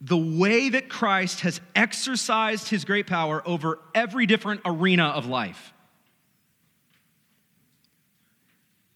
the 0.00 0.16
way 0.16 0.68
that 0.68 0.88
Christ 0.88 1.40
has 1.40 1.60
exercised 1.74 2.68
his 2.68 2.84
great 2.84 3.06
power 3.06 3.42
over 3.46 3.78
every 3.94 4.26
different 4.26 4.60
arena 4.64 5.06
of 5.06 5.26
life. 5.26 5.72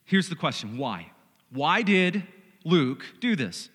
Here's 0.04 0.28
the 0.28 0.36
question 0.36 0.78
why? 0.78 1.10
Why 1.50 1.82
did 1.82 2.22
Luke 2.64 3.04
do 3.20 3.34
this? 3.34 3.68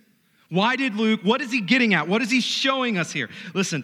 Why 0.49 0.77
did 0.77 0.95
Luke, 0.95 1.21
what 1.23 1.41
is 1.41 1.51
he 1.51 1.59
getting 1.59 1.93
at? 1.93 2.07
What 2.07 2.21
is 2.21 2.31
he 2.31 2.39
showing 2.39 2.97
us 2.97 3.11
here? 3.11 3.29
Listen, 3.53 3.83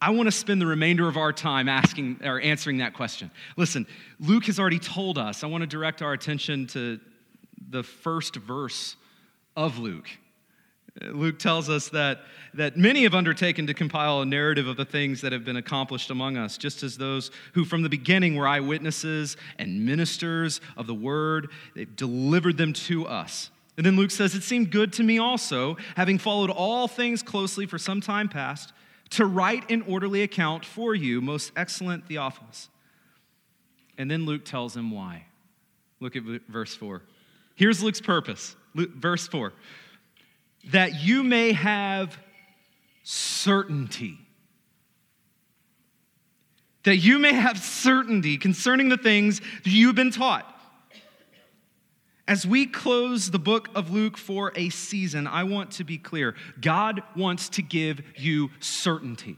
I 0.00 0.10
want 0.10 0.26
to 0.26 0.32
spend 0.32 0.60
the 0.60 0.66
remainder 0.66 1.08
of 1.08 1.16
our 1.16 1.32
time 1.32 1.66
asking 1.66 2.20
or 2.22 2.38
answering 2.40 2.78
that 2.78 2.92
question. 2.92 3.30
Listen, 3.56 3.86
Luke 4.20 4.44
has 4.46 4.58
already 4.58 4.78
told 4.78 5.16
us. 5.16 5.42
I 5.42 5.46
want 5.46 5.62
to 5.62 5.66
direct 5.66 6.02
our 6.02 6.12
attention 6.12 6.66
to 6.68 7.00
the 7.70 7.82
first 7.82 8.36
verse 8.36 8.96
of 9.56 9.78
Luke 9.78 10.08
Luke 11.02 11.40
tells 11.40 11.68
us 11.68 11.88
that, 11.88 12.20
that 12.54 12.76
many 12.76 13.02
have 13.02 13.14
undertaken 13.14 13.66
to 13.66 13.74
compile 13.74 14.20
a 14.20 14.26
narrative 14.26 14.68
of 14.68 14.76
the 14.76 14.84
things 14.84 15.20
that 15.22 15.32
have 15.32 15.44
been 15.44 15.56
accomplished 15.56 16.10
among 16.10 16.36
us, 16.36 16.56
just 16.56 16.84
as 16.84 16.96
those 16.96 17.32
who 17.52 17.64
from 17.64 17.82
the 17.82 17.88
beginning 17.88 18.36
were 18.36 18.46
eyewitnesses 18.46 19.36
and 19.58 19.84
ministers 19.84 20.60
of 20.76 20.86
the 20.86 20.94
word, 20.94 21.50
they've 21.74 21.96
delivered 21.96 22.56
them 22.56 22.72
to 22.72 23.06
us. 23.06 23.50
And 23.76 23.84
then 23.84 23.96
Luke 23.96 24.12
says, 24.12 24.36
It 24.36 24.44
seemed 24.44 24.70
good 24.70 24.92
to 24.94 25.02
me 25.02 25.18
also, 25.18 25.76
having 25.96 26.18
followed 26.18 26.50
all 26.50 26.86
things 26.86 27.24
closely 27.24 27.66
for 27.66 27.78
some 27.78 28.00
time 28.00 28.28
past, 28.28 28.72
to 29.10 29.26
write 29.26 29.68
an 29.70 29.82
orderly 29.82 30.22
account 30.22 30.64
for 30.64 30.94
you, 30.94 31.20
most 31.20 31.50
excellent 31.56 32.06
Theophilus. 32.06 32.68
And 33.98 34.08
then 34.08 34.26
Luke 34.26 34.44
tells 34.44 34.76
him 34.76 34.92
why. 34.92 35.26
Look 35.98 36.14
at 36.14 36.22
verse 36.48 36.74
4. 36.74 37.02
Here's 37.56 37.82
Luke's 37.82 38.00
purpose. 38.00 38.54
Luke, 38.74 38.90
verse 38.94 39.26
4 39.26 39.52
that 40.70 41.02
you 41.02 41.22
may 41.22 41.52
have 41.52 42.18
certainty. 43.02 44.18
That 46.84 46.96
you 46.96 47.18
may 47.18 47.32
have 47.32 47.58
certainty 47.58 48.36
concerning 48.36 48.88
the 48.88 48.96
things 48.96 49.40
that 49.40 49.70
you've 49.70 49.94
been 49.94 50.10
taught. 50.10 50.50
As 52.26 52.46
we 52.46 52.66
close 52.66 53.30
the 53.30 53.38
book 53.38 53.68
of 53.74 53.90
Luke 53.90 54.16
for 54.16 54.52
a 54.56 54.70
season, 54.70 55.26
I 55.26 55.44
want 55.44 55.72
to 55.72 55.84
be 55.84 55.98
clear 55.98 56.34
God 56.60 57.02
wants 57.14 57.50
to 57.50 57.62
give 57.62 58.02
you 58.16 58.50
certainty 58.60 59.36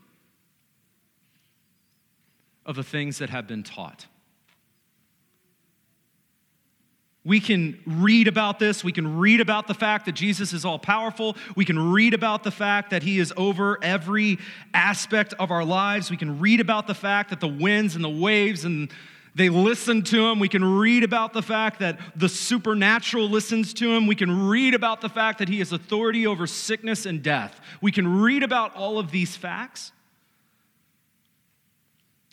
of 2.64 2.76
the 2.76 2.84
things 2.84 3.18
that 3.18 3.30
have 3.30 3.46
been 3.46 3.64
taught. 3.64 4.06
We 7.26 7.40
can 7.40 7.76
read 7.84 8.28
about 8.28 8.60
this. 8.60 8.84
We 8.84 8.92
can 8.92 9.18
read 9.18 9.40
about 9.40 9.66
the 9.66 9.74
fact 9.74 10.06
that 10.06 10.12
Jesus 10.12 10.52
is 10.52 10.64
all 10.64 10.78
powerful. 10.78 11.36
We 11.56 11.64
can 11.64 11.90
read 11.90 12.14
about 12.14 12.44
the 12.44 12.52
fact 12.52 12.90
that 12.90 13.02
he 13.02 13.18
is 13.18 13.34
over 13.36 13.82
every 13.82 14.38
aspect 14.72 15.34
of 15.40 15.50
our 15.50 15.64
lives. 15.64 16.08
We 16.08 16.16
can 16.16 16.38
read 16.38 16.60
about 16.60 16.86
the 16.86 16.94
fact 16.94 17.30
that 17.30 17.40
the 17.40 17.48
winds 17.48 17.96
and 17.96 18.04
the 18.04 18.08
waves 18.08 18.64
and 18.64 18.92
they 19.34 19.48
listen 19.48 20.02
to 20.02 20.28
him. 20.28 20.38
We 20.38 20.48
can 20.48 20.64
read 20.78 21.02
about 21.02 21.32
the 21.32 21.42
fact 21.42 21.80
that 21.80 21.98
the 22.14 22.28
supernatural 22.28 23.28
listens 23.28 23.74
to 23.74 23.92
him. 23.92 24.06
We 24.06 24.14
can 24.14 24.46
read 24.46 24.74
about 24.74 25.00
the 25.00 25.08
fact 25.08 25.40
that 25.40 25.48
he 25.48 25.58
has 25.58 25.72
authority 25.72 26.28
over 26.28 26.46
sickness 26.46 27.06
and 27.06 27.24
death. 27.24 27.60
We 27.80 27.90
can 27.90 28.20
read 28.20 28.44
about 28.44 28.76
all 28.76 29.00
of 29.00 29.10
these 29.10 29.34
facts 29.34 29.90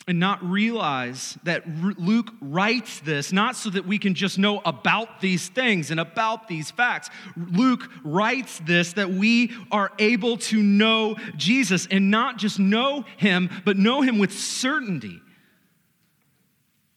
and 0.06 0.20
not 0.20 0.44
realize 0.44 1.38
that 1.44 1.66
Luke 1.98 2.30
writes 2.40 3.00
this 3.00 3.32
not 3.32 3.56
so 3.56 3.70
that 3.70 3.86
we 3.86 3.98
can 3.98 4.14
just 4.14 4.38
know 4.38 4.60
about 4.66 5.20
these 5.20 5.48
things 5.48 5.90
and 5.90 5.98
about 5.98 6.46
these 6.46 6.70
facts. 6.70 7.08
Luke 7.36 7.88
writes 8.04 8.60
this 8.60 8.92
that 8.94 9.10
we 9.10 9.52
are 9.72 9.90
able 9.98 10.36
to 10.36 10.62
know 10.62 11.16
Jesus 11.36 11.88
and 11.90 12.10
not 12.10 12.36
just 12.36 12.58
know 12.58 13.04
him, 13.16 13.48
but 13.64 13.78
know 13.78 14.02
him 14.02 14.18
with 14.18 14.32
certainty. 14.32 15.20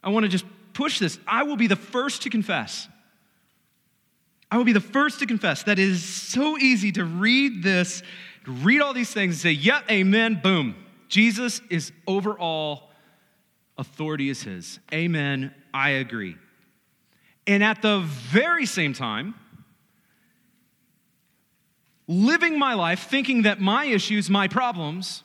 I 0.04 0.10
want 0.10 0.26
to 0.26 0.30
just 0.30 0.46
push 0.74 1.00
this. 1.00 1.18
I 1.26 1.44
will 1.44 1.58
be 1.58 1.68
the 1.68 1.78
first 1.78 2.24
to 2.24 2.30
confess. 2.30 2.90
I 4.52 4.58
will 4.58 4.66
be 4.66 4.74
the 4.74 4.80
first 4.82 5.20
to 5.20 5.26
confess 5.26 5.64
that 5.64 5.80
it 5.80 5.88
is 5.88 6.04
so 6.04 6.58
easy 6.58 6.92
to 6.94 7.06
read 7.06 7.64
this, 7.64 8.04
read 8.46 8.82
all 8.82 8.94
these 8.94 9.12
things 9.12 9.36
and 9.36 9.42
say, 9.42 9.52
yep, 9.52 9.90
amen, 9.90 10.42
boom. 10.44 10.76
Jesus 11.10 11.62
is 11.70 11.92
over 12.06 12.38
all 12.38 12.87
authority 13.78 14.30
is 14.30 14.44
his. 14.44 14.80
Amen. 14.94 15.54
I 15.74 15.90
agree. 15.90 16.36
And 17.46 17.64
at 17.64 17.82
the 17.82 18.00
very 18.00 18.66
same 18.66 18.94
time, 18.94 19.36
living 22.08 22.58
my 22.58 22.74
life 22.74 23.08
thinking 23.10 23.44
that 23.44 23.60
my 23.60 23.86
issues, 23.86 24.30
my 24.30 24.48
problems, 24.48 25.24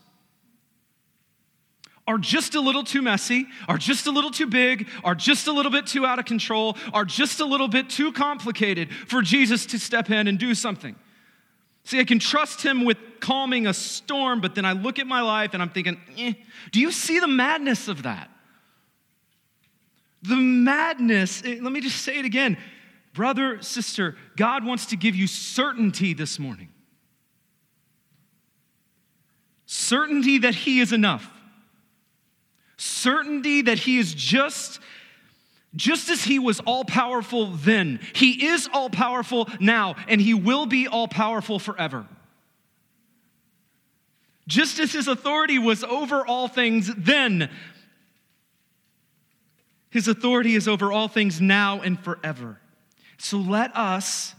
are 2.07 2.19
just 2.19 2.55
a 2.55 2.61
little 2.61 2.83
too 2.83 3.01
messy, 3.01 3.47
are 3.69 3.79
just 3.79 4.07
a 4.07 4.11
little 4.11 4.31
too 4.31 4.47
big, 4.47 4.89
are 5.05 5.15
just 5.15 5.47
a 5.47 5.53
little 5.53 5.71
bit 5.71 5.87
too 5.87 6.05
out 6.05 6.19
of 6.19 6.25
control, 6.25 6.77
are 6.93 7.05
just 7.05 7.41
a 7.41 7.45
little 7.45 7.69
bit 7.69 7.89
too 7.89 8.13
complicated 8.13 8.93
for 9.07 9.23
Jesus 9.23 9.67
to 9.67 9.79
step 9.79 10.11
in 10.11 10.27
and 10.27 10.39
do 10.39 10.55
something. 10.55 10.97
See, 11.85 12.01
I 12.01 12.05
can 12.05 12.19
trust 12.19 12.63
him 12.63 12.85
with 12.85 12.99
calming 13.21 13.67
a 13.67 13.75
storm, 13.75 14.41
but 14.41 14.55
then 14.55 14.65
I 14.65 14.73
look 14.73 14.99
at 14.99 15.07
my 15.07 15.21
life 15.21 15.55
and 15.55 15.63
I'm 15.63 15.71
thinking, 15.71 16.01
eh, 16.19 16.35
do 16.71 16.81
you 16.81 16.91
see 16.91 17.21
the 17.21 17.29
madness 17.29 17.89
of 17.89 18.03
that? 18.03 18.32
The 20.23 20.37
madness, 20.37 21.43
eh, 21.45 21.59
let 21.61 21.73
me 21.73 21.81
just 21.81 22.03
say 22.03 22.19
it 22.19 22.25
again. 22.25 22.57
Brother, 23.13 23.61
sister, 23.61 24.17
God 24.37 24.65
wants 24.65 24.87
to 24.87 24.97
give 24.97 25.15
you 25.15 25.27
certainty 25.27 26.15
this 26.15 26.39
morning. 26.39 26.69
Certainty 29.67 30.39
that 30.39 30.55
He 30.55 30.81
is 30.81 30.93
enough. 30.93 31.29
Certainty 32.77 33.63
that 33.63 33.79
He 33.79 33.99
is 33.99 34.15
just 34.15 34.81
just 35.75 36.11
as 36.11 36.23
he 36.23 36.39
was 36.39 36.61
all 36.61 36.85
powerful 36.85 37.47
then, 37.47 38.01
he 38.15 38.47
is 38.49 38.69
all 38.73 38.91
powerful 38.91 39.49
now, 39.59 39.97
and 40.07 40.21
he 40.21 40.35
will 40.35 40.67
be 40.67 40.87
all 40.87 41.09
powerful 41.09 41.59
forever. 41.59 42.07
Just 44.47 44.79
as 44.79 44.93
his 44.93 45.09
authority 45.09 45.59
was 45.59 45.83
over 45.83 46.27
all 46.27 46.49
things 46.49 46.93
then, 46.95 47.49
his 49.93 50.09
authority 50.09 50.55
is 50.55 50.67
over 50.67 50.91
all 50.91 51.07
things 51.07 51.41
now 51.41 51.81
and 51.81 52.01
forever. 52.01 52.59
So 53.19 53.37
let 53.37 53.77
us, 53.77 54.35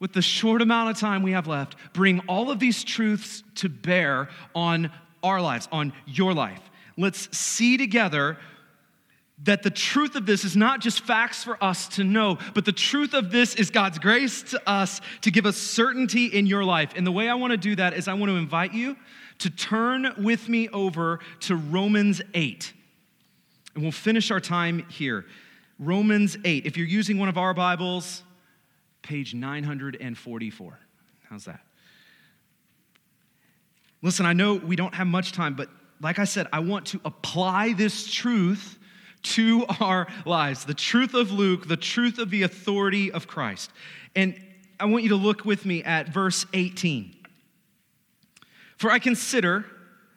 with 0.00 0.12
the 0.12 0.22
short 0.22 0.62
amount 0.62 0.90
of 0.90 0.98
time 0.98 1.22
we 1.22 1.32
have 1.32 1.46
left, 1.46 1.76
bring 1.92 2.20
all 2.20 2.50
of 2.50 2.58
these 2.58 2.82
truths 2.82 3.44
to 3.56 3.68
bear 3.68 4.28
on 4.54 4.90
our 5.22 5.40
lives, 5.40 5.68
on 5.70 5.92
your 6.06 6.32
life. 6.32 6.60
Let's 6.96 7.36
see 7.36 7.76
together 7.76 8.38
that 9.44 9.62
the 9.62 9.70
truth 9.70 10.16
of 10.16 10.24
this 10.24 10.44
is 10.44 10.56
not 10.56 10.80
just 10.80 11.02
facts 11.02 11.44
for 11.44 11.62
us 11.62 11.88
to 11.88 12.04
know, 12.04 12.38
but 12.54 12.64
the 12.64 12.72
truth 12.72 13.12
of 13.12 13.30
this 13.30 13.54
is 13.54 13.68
God's 13.68 13.98
grace 13.98 14.42
to 14.44 14.68
us 14.68 15.02
to 15.20 15.30
give 15.30 15.44
us 15.44 15.58
certainty 15.58 16.26
in 16.26 16.46
your 16.46 16.64
life. 16.64 16.92
And 16.96 17.06
the 17.06 17.12
way 17.12 17.28
I 17.28 17.34
want 17.34 17.50
to 17.50 17.58
do 17.58 17.76
that 17.76 17.92
is 17.92 18.08
I 18.08 18.14
want 18.14 18.30
to 18.30 18.36
invite 18.36 18.72
you 18.72 18.96
to 19.40 19.50
turn 19.50 20.14
with 20.16 20.48
me 20.48 20.70
over 20.70 21.20
to 21.40 21.56
Romans 21.56 22.22
8. 22.32 22.72
And 23.76 23.84
we'll 23.84 23.92
finish 23.92 24.30
our 24.30 24.40
time 24.40 24.86
here. 24.88 25.26
Romans 25.78 26.38
8. 26.42 26.64
If 26.64 26.78
you're 26.78 26.86
using 26.86 27.18
one 27.18 27.28
of 27.28 27.36
our 27.36 27.52
Bibles, 27.52 28.22
page 29.02 29.34
944. 29.34 30.78
How's 31.28 31.44
that? 31.44 31.60
Listen, 34.00 34.24
I 34.24 34.32
know 34.32 34.54
we 34.54 34.76
don't 34.76 34.94
have 34.94 35.06
much 35.06 35.32
time, 35.32 35.54
but 35.54 35.68
like 36.00 36.18
I 36.18 36.24
said, 36.24 36.46
I 36.54 36.60
want 36.60 36.86
to 36.86 37.02
apply 37.04 37.74
this 37.74 38.10
truth 38.10 38.78
to 39.22 39.66
our 39.78 40.06
lives 40.24 40.64
the 40.64 40.72
truth 40.72 41.12
of 41.12 41.30
Luke, 41.30 41.68
the 41.68 41.76
truth 41.76 42.18
of 42.18 42.30
the 42.30 42.44
authority 42.44 43.12
of 43.12 43.26
Christ. 43.26 43.70
And 44.14 44.40
I 44.80 44.86
want 44.86 45.02
you 45.02 45.10
to 45.10 45.16
look 45.16 45.44
with 45.44 45.66
me 45.66 45.82
at 45.82 46.08
verse 46.08 46.46
18. 46.54 47.14
For 48.78 48.90
I 48.90 48.98
consider 49.00 49.66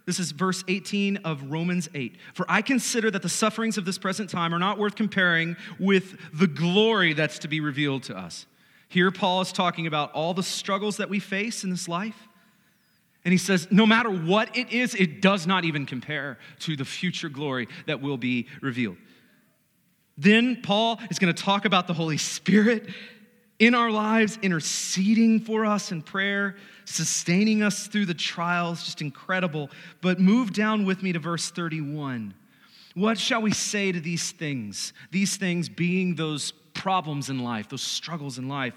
this 0.10 0.20
is 0.20 0.32
verse 0.32 0.64
18 0.68 1.18
of 1.18 1.52
Romans 1.52 1.88
8. 1.94 2.16
For 2.34 2.44
I 2.50 2.64
consider 2.64 3.12
that 3.12 3.22
the 3.22 3.30
sufferings 3.30 3.78
of 3.78 3.86
this 3.86 4.00
present 4.00 4.32
time 4.32 4.56
are 4.56 4.60
not 4.60 4.80
worth 4.80 4.96
comparing 4.96 5.56
with 5.78 6.18
the 6.34 6.48
glory 6.48 7.14
that's 7.14 7.38
to 7.40 7.48
be 7.48 7.60
revealed 7.60 8.02
to 8.04 8.18
us. 8.18 8.48
Here, 8.88 9.12
Paul 9.12 9.42
is 9.42 9.52
talking 9.52 9.86
about 9.86 10.12
all 10.14 10.34
the 10.34 10.42
struggles 10.42 10.98
that 10.98 11.10
we 11.10 11.20
face 11.20 11.64
in 11.64 11.70
this 11.70 11.88
life. 11.88 12.28
And 13.24 13.32
he 13.32 13.38
says, 13.38 13.68
no 13.70 13.86
matter 13.86 14.10
what 14.10 14.58
it 14.58 14.72
is, 14.72 14.96
it 14.96 15.22
does 15.22 15.46
not 15.46 15.64
even 15.64 15.86
compare 15.86 16.40
to 16.62 16.76
the 16.76 16.86
future 16.86 17.30
glory 17.30 17.68
that 17.86 18.02
will 18.02 18.18
be 18.18 18.48
revealed. 18.62 18.98
Then 20.18 20.64
Paul 20.64 21.00
is 21.12 21.20
going 21.20 21.32
to 21.32 21.44
talk 21.44 21.66
about 21.66 21.86
the 21.86 21.94
Holy 21.94 22.18
Spirit 22.18 22.90
in 23.60 23.76
our 23.76 23.92
lives, 23.92 24.40
interceding 24.42 25.40
for 25.40 25.66
us 25.66 25.92
in 25.92 26.02
prayer, 26.02 26.56
sustaining 26.86 27.62
us 27.62 27.88
through 27.88 28.06
the 28.06 28.14
trials, 28.14 28.84
just 28.84 29.02
incredible. 29.02 29.70
But 30.02 30.20
move 30.20 30.54
down 30.54 30.86
with 30.86 31.04
me 31.04 31.12
to 31.14 31.20
verse 31.20 31.52
31. 31.52 32.34
What 32.96 33.20
shall 33.20 33.42
we 33.42 33.52
say 33.52 33.92
to 33.92 34.00
these 34.00 34.32
things? 34.32 34.94
These 35.12 35.38
things 35.38 35.70
being 35.70 36.16
those 36.16 36.52
problems 36.74 37.30
in 37.30 37.40
life, 37.40 37.70
those 37.70 37.82
struggles 37.82 38.38
in 38.38 38.48
life, 38.48 38.74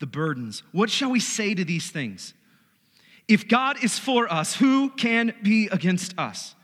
the 0.00 0.06
burdens. 0.06 0.62
What 0.72 0.90
shall 0.90 1.10
we 1.10 1.20
say 1.20 1.54
to 1.54 1.64
these 1.64 1.90
things? 1.90 2.34
If 3.28 3.46
God 3.46 3.82
is 3.84 3.98
for 3.98 4.30
us, 4.32 4.56
who 4.56 4.90
can 4.90 5.34
be 5.42 5.68
against 5.70 6.18
us? 6.18 6.54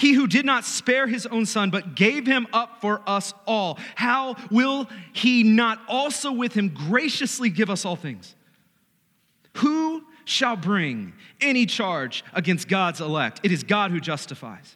He 0.00 0.14
who 0.14 0.26
did 0.26 0.46
not 0.46 0.64
spare 0.64 1.06
his 1.06 1.26
own 1.26 1.44
son, 1.44 1.68
but 1.68 1.94
gave 1.94 2.26
him 2.26 2.46
up 2.54 2.80
for 2.80 3.02
us 3.06 3.34
all, 3.46 3.78
how 3.94 4.34
will 4.50 4.88
he 5.12 5.42
not 5.42 5.78
also 5.88 6.32
with 6.32 6.54
him 6.54 6.70
graciously 6.70 7.50
give 7.50 7.68
us 7.68 7.84
all 7.84 7.96
things? 7.96 8.34
Who 9.58 10.02
shall 10.24 10.56
bring 10.56 11.12
any 11.38 11.66
charge 11.66 12.24
against 12.32 12.66
God's 12.66 13.02
elect? 13.02 13.40
It 13.42 13.52
is 13.52 13.62
God 13.62 13.90
who 13.90 14.00
justifies. 14.00 14.74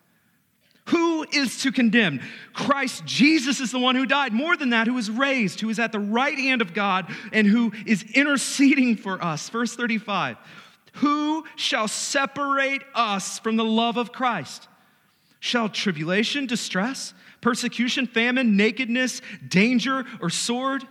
Who 0.89 1.25
is 1.33 1.63
to 1.63 1.73
condemn? 1.73 2.21
Christ 2.53 3.07
Jesus 3.07 3.61
is 3.61 3.71
the 3.71 3.79
one 3.79 3.97
who 3.97 4.05
died. 4.05 4.35
More 4.35 4.59
than 4.59 4.69
that, 4.71 4.87
who 4.87 4.99
is 4.99 5.11
raised, 5.11 5.59
who 5.59 5.71
is 5.71 5.79
at 5.79 5.91
the 5.91 6.01
right 6.01 6.39
hand 6.39 6.61
of 6.61 6.75
God, 6.75 7.11
and 7.33 7.47
who 7.47 7.73
is 7.87 8.03
interceding 8.13 8.99
for 8.99 9.25
us. 9.25 9.49
Verse 9.49 9.75
35 9.75 10.37
Who 10.97 11.47
shall 11.57 11.89
separate 11.89 12.83
us 12.95 13.39
from 13.39 13.57
the 13.57 13.65
love 13.65 13.97
of 13.97 14.13
Christ? 14.13 14.69
Shall 15.45 15.69
tribulation, 15.69 16.47
distress, 16.47 17.13
persecution, 17.43 18.07
famine, 18.07 18.57
nakedness, 18.57 19.21
danger, 19.47 20.07
or 20.23 20.31
sword? 20.31 20.85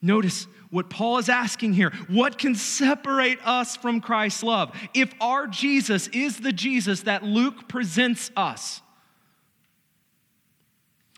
Notice 0.00 0.46
what 0.70 0.90
Paul 0.90 1.18
is 1.18 1.28
asking 1.28 1.72
here. 1.72 1.90
What 2.06 2.38
can 2.38 2.54
separate 2.54 3.40
us 3.44 3.76
from 3.76 4.00
Christ's 4.00 4.44
love? 4.44 4.72
If 4.94 5.12
our 5.20 5.48
Jesus 5.48 6.06
is 6.12 6.38
the 6.38 6.52
Jesus 6.52 7.00
that 7.00 7.24
Luke 7.24 7.66
presents 7.68 8.30
us, 8.36 8.80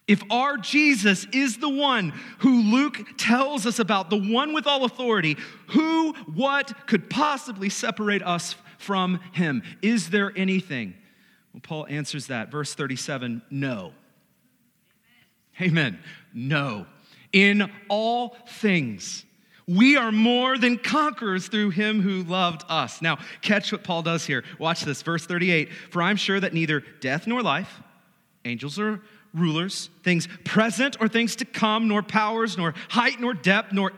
if 0.06 0.22
our 0.30 0.56
Jesus 0.56 1.26
is 1.34 1.58
the 1.58 1.68
one 1.68 2.14
who 2.38 2.62
Luke 2.62 3.06
tells 3.18 3.66
us 3.66 3.78
about, 3.78 4.08
the 4.08 4.32
one 4.32 4.54
with 4.54 4.66
all 4.66 4.86
authority, 4.86 5.36
who, 5.72 6.14
what 6.34 6.86
could 6.86 7.10
possibly 7.10 7.68
separate 7.68 8.22
us 8.22 8.56
from 8.78 9.20
him? 9.32 9.62
Is 9.82 10.08
there 10.08 10.32
anything? 10.34 10.94
Well, 11.58 11.62
Paul 11.66 11.86
answers 11.88 12.28
that. 12.28 12.52
Verse 12.52 12.74
37 12.74 13.42
no. 13.50 13.92
Amen. 15.60 15.70
Amen. 15.70 15.98
No. 16.32 16.86
In 17.32 17.70
all 17.88 18.36
things, 18.46 19.24
we 19.66 19.96
are 19.96 20.12
more 20.12 20.56
than 20.56 20.78
conquerors 20.78 21.48
through 21.48 21.70
him 21.70 22.00
who 22.00 22.22
loved 22.22 22.64
us. 22.68 23.02
Now, 23.02 23.18
catch 23.42 23.72
what 23.72 23.82
Paul 23.82 24.02
does 24.02 24.24
here. 24.24 24.44
Watch 24.60 24.82
this, 24.82 25.02
verse 25.02 25.26
38. 25.26 25.72
For 25.90 26.00
I'm 26.00 26.16
sure 26.16 26.38
that 26.38 26.54
neither 26.54 26.84
death 27.00 27.26
nor 27.26 27.42
life, 27.42 27.82
angels 28.44 28.78
or 28.78 29.02
rulers, 29.34 29.90
things 30.04 30.28
present 30.44 30.96
or 31.00 31.08
things 31.08 31.34
to 31.36 31.44
come, 31.44 31.88
nor 31.88 32.04
powers, 32.04 32.56
nor 32.56 32.72
height, 32.88 33.18
nor 33.18 33.34
depth, 33.34 33.72
nor 33.72 33.92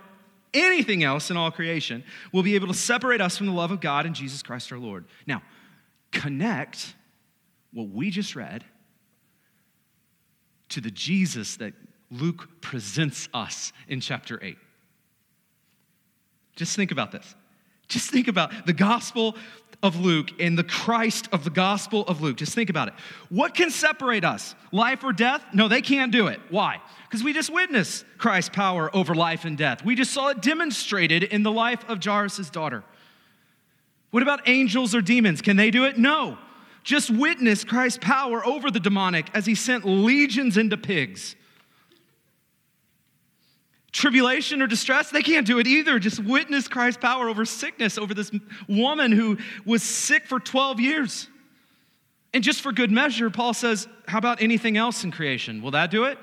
anything 0.54 1.04
else 1.04 1.30
in 1.30 1.36
all 1.36 1.50
creation 1.50 2.04
will 2.32 2.42
be 2.42 2.54
able 2.54 2.68
to 2.68 2.74
separate 2.74 3.20
us 3.20 3.36
from 3.36 3.46
the 3.46 3.52
love 3.52 3.70
of 3.70 3.82
God 3.82 4.06
and 4.06 4.14
Jesus 4.14 4.42
Christ 4.42 4.72
our 4.72 4.78
Lord. 4.78 5.04
Now, 5.26 5.42
connect 6.10 6.94
what 7.72 7.88
we 7.88 8.10
just 8.10 8.34
read 8.34 8.64
to 10.70 10.80
the 10.80 10.90
Jesus 10.90 11.56
that 11.56 11.74
Luke 12.10 12.48
presents 12.60 13.28
us 13.32 13.72
in 13.88 14.00
chapter 14.00 14.38
8. 14.42 14.56
Just 16.56 16.76
think 16.76 16.90
about 16.90 17.12
this. 17.12 17.34
Just 17.88 18.10
think 18.10 18.28
about 18.28 18.66
the 18.66 18.72
gospel 18.72 19.36
of 19.82 19.98
Luke 19.98 20.30
and 20.38 20.58
the 20.58 20.64
Christ 20.64 21.28
of 21.32 21.42
the 21.42 21.50
gospel 21.50 22.02
of 22.06 22.20
Luke. 22.20 22.36
Just 22.36 22.54
think 22.54 22.70
about 22.70 22.88
it. 22.88 22.94
What 23.30 23.54
can 23.54 23.70
separate 23.70 24.24
us? 24.24 24.54
Life 24.70 25.02
or 25.02 25.12
death? 25.12 25.42
No, 25.54 25.68
they 25.68 25.80
can't 25.80 26.12
do 26.12 26.26
it. 26.26 26.38
Why? 26.50 26.80
Because 27.08 27.24
we 27.24 27.32
just 27.32 27.50
witnessed 27.50 28.04
Christ's 28.18 28.50
power 28.50 28.94
over 28.94 29.14
life 29.14 29.44
and 29.44 29.56
death. 29.56 29.84
We 29.84 29.94
just 29.94 30.12
saw 30.12 30.28
it 30.28 30.42
demonstrated 30.42 31.22
in 31.24 31.42
the 31.42 31.50
life 31.50 31.82
of 31.88 32.04
Jairus' 32.04 32.50
daughter. 32.50 32.84
What 34.10 34.22
about 34.22 34.48
angels 34.48 34.94
or 34.94 35.00
demons? 35.00 35.40
Can 35.40 35.56
they 35.56 35.70
do 35.70 35.84
it? 35.84 35.98
No. 35.98 36.36
Just 36.82 37.10
witness 37.10 37.64
Christ's 37.64 37.98
power 38.00 38.44
over 38.44 38.70
the 38.70 38.80
demonic 38.80 39.28
as 39.34 39.46
he 39.46 39.54
sent 39.54 39.84
legions 39.84 40.56
into 40.56 40.76
pigs 40.76 41.36
tribulation 43.92 44.62
or 44.62 44.66
distress, 44.66 45.10
they 45.10 45.22
can't 45.22 45.46
do 45.46 45.58
it 45.58 45.66
either. 45.66 45.98
Just 45.98 46.22
witness 46.22 46.68
Christ's 46.68 47.00
power 47.00 47.28
over 47.28 47.44
sickness, 47.44 47.98
over 47.98 48.14
this 48.14 48.30
woman 48.68 49.12
who 49.12 49.38
was 49.64 49.82
sick 49.82 50.26
for 50.26 50.38
12 50.38 50.80
years. 50.80 51.28
And 52.32 52.44
just 52.44 52.60
for 52.60 52.72
good 52.72 52.90
measure, 52.90 53.28
Paul 53.30 53.54
says, 53.54 53.88
How 54.06 54.18
about 54.18 54.40
anything 54.40 54.76
else 54.76 55.02
in 55.02 55.10
creation? 55.10 55.62
Will 55.62 55.72
that 55.72 55.90
do 55.90 56.04
it? 56.04 56.18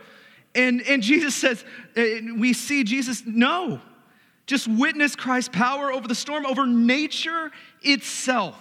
And, 0.55 0.81
and 0.81 1.03
Jesus 1.03 1.35
says, 1.35 1.63
uh, 1.97 2.03
We 2.37 2.53
see 2.53 2.83
Jesus, 2.83 3.23
no. 3.25 3.81
Just 4.45 4.67
witness 4.69 5.15
Christ's 5.17 5.49
power 5.49 5.91
over 5.91 6.07
the 6.07 6.15
storm, 6.15 6.45
over 6.45 6.65
nature 6.65 7.51
itself. 7.81 8.55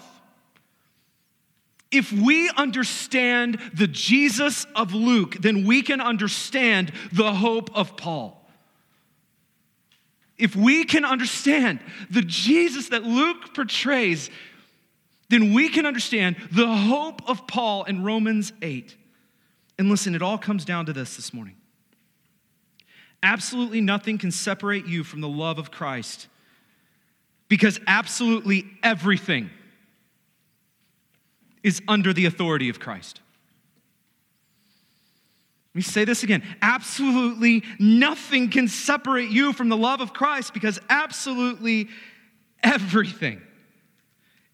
If 1.97 2.13
we 2.13 2.51
understand 2.51 3.59
the 3.75 3.87
Jesus 3.87 4.67
of 4.75 4.93
Luke, 4.95 5.37
then 5.41 5.67
we 5.67 5.83
can 5.83 6.01
understand 6.01 6.93
the 7.13 7.33
hope 7.33 7.71
of 7.77 7.97
Paul 7.97 8.47
if 10.39 10.55
we 10.55 10.85
can 10.85 11.05
understand 11.05 11.81
the 12.11 12.23
Jesus 12.23 12.91
that 12.91 13.05
Luke 13.05 13.55
portrays, 13.55 14.31
then 15.29 15.55
we 15.55 15.69
can 15.69 15.87
understand 15.87 16.37
the 16.53 16.67
hope 16.67 17.29
of 17.29 17.47
Paul 17.47 17.85
in 17.85 18.05
Romans 18.05 18.53
8. 18.61 18.95
And 19.79 19.89
listen, 19.89 20.15
it 20.15 20.23
all 20.23 20.39
comes 20.39 20.65
down 20.65 20.87
to 20.87 20.93
this 20.93 21.17
this 21.17 21.33
morning. 21.33 21.57
Absolutely 23.23 23.81
nothing 23.81 24.19
can 24.19 24.31
separate 24.31 24.87
you 24.87 25.03
from 25.05 25.21
the 25.21 25.29
love 25.29 25.59
of 25.59 25.71
Christ 25.71 26.29
because 27.49 27.81
absolutely 27.87 28.67
everything 28.83 29.51
is 31.67 31.83
under 31.89 32.13
the 32.13 32.27
authority 32.27 32.69
of 32.69 32.79
Christ. 32.79 33.21
Let 35.75 35.79
me 35.81 35.83
say 35.83 36.05
this 36.05 36.23
again. 36.23 36.45
Absolutely 36.63 37.65
nothing 37.81 38.51
can 38.51 38.69
separate 38.69 39.31
you 39.31 39.53
from 39.53 39.69
the 39.69 39.77
love 39.77 40.01
of 40.01 40.13
Christ 40.13 40.55
because 40.55 40.79
absolutely 40.89 41.89
everything 42.63 43.43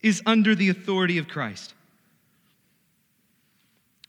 is 0.00 0.22
under 0.24 0.54
the 0.54 0.70
authority 0.70 1.18
of 1.18 1.28
Christ. 1.28 1.74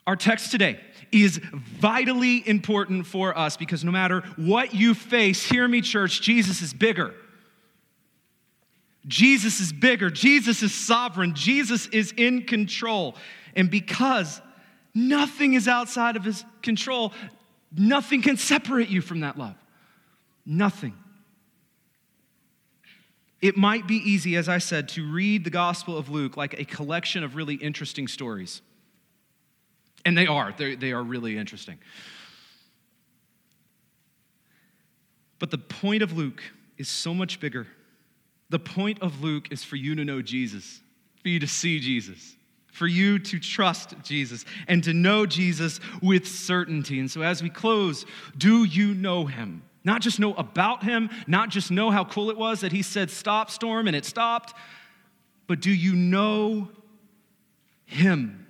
Our 0.08 0.16
text 0.16 0.50
today 0.52 0.80
is 1.12 1.42
vitally 1.54 2.48
important 2.48 3.06
for 3.06 3.38
us 3.38 3.58
because 3.58 3.84
no 3.84 3.92
matter 3.92 4.22
what 4.38 4.74
you 4.74 4.94
face, 4.94 5.44
hear 5.44 5.68
me, 5.68 5.82
church, 5.82 6.22
Jesus 6.22 6.62
is 6.62 6.74
bigger. 6.74 7.14
Jesus 9.08 9.60
is 9.60 9.74
bigger. 9.74 10.10
Jesus 10.10 10.64
is 10.64 10.74
sovereign. 10.74 11.36
Jesus 11.36 11.88
is 11.88 12.14
in 12.16 12.44
control. 12.44 13.16
And 13.56 13.70
because 13.70 14.42
Nothing 14.94 15.54
is 15.54 15.68
outside 15.68 16.16
of 16.16 16.24
his 16.24 16.46
control. 16.62 17.14
Nothing 17.76 18.22
can 18.22 18.38
separate 18.38 18.90
you 18.90 19.02
from 19.02 19.22
that 19.22 19.38
love. 19.38 19.56
Nothing. 20.46 20.94
It 23.42 23.58
might 23.58 23.88
be 23.88 23.96
easy, 23.96 24.36
as 24.36 24.48
I 24.48 24.60
said, 24.60 24.88
to 24.90 25.12
read 25.12 25.44
the 25.44 25.50
Gospel 25.50 25.98
of 25.98 26.10
Luke 26.10 26.38
like 26.38 26.60
a 26.60 26.66
collection 26.66 27.24
of 27.24 27.36
really 27.36 27.56
interesting 27.56 28.08
stories. 28.08 28.62
And 30.06 30.18
they 30.18 30.28
are, 30.28 30.54
they, 30.58 30.76
they 30.76 30.92
are 30.92 31.04
really 31.04 31.38
interesting. 31.38 31.80
But 35.40 35.50
the 35.52 35.58
point 35.58 36.04
of 36.04 36.14
Luke 36.14 36.42
is 36.78 36.88
so 36.88 37.14
much 37.14 37.40
bigger. 37.40 37.68
The 38.54 38.60
point 38.60 39.02
of 39.02 39.24
Luke 39.24 39.48
is 39.50 39.64
for 39.64 39.78
you 39.78 39.96
to 39.96 40.06
know 40.06 40.22
Jesus, 40.22 40.80
for 41.24 41.30
you 41.30 41.40
to 41.40 41.48
see 41.48 41.80
Jesus 41.80 42.36
for 42.72 42.88
you 42.88 43.20
to 43.20 43.40
trust 43.40 43.94
Jesus 44.04 44.46
and 44.68 44.84
to 44.84 44.94
know 44.94 45.28
Jesus 45.28 45.80
with 46.02 46.28
certainty. 46.28 47.00
And 47.00 47.10
so, 47.10 47.22
as 47.22 47.44
we 47.44 47.52
close, 47.52 48.04
do 48.36 48.64
you 48.64 48.96
know 48.96 49.26
him? 49.28 49.62
Not 49.84 50.02
just 50.02 50.20
know 50.20 50.34
about 50.34 50.84
him, 50.84 51.12
not 51.28 51.50
just 51.50 51.70
know 51.70 51.92
how 51.92 52.04
cool 52.04 52.32
it 52.32 52.38
was 52.38 52.62
that 52.62 52.72
he 52.72 52.82
said, 52.82 53.12
Stop, 53.12 53.52
storm, 53.52 53.86
and 53.86 53.96
it 53.96 54.06
stopped, 54.06 54.56
but 55.46 55.62
do 55.62 55.72
you 55.72 55.96
know 55.96 56.70
him? 57.86 58.48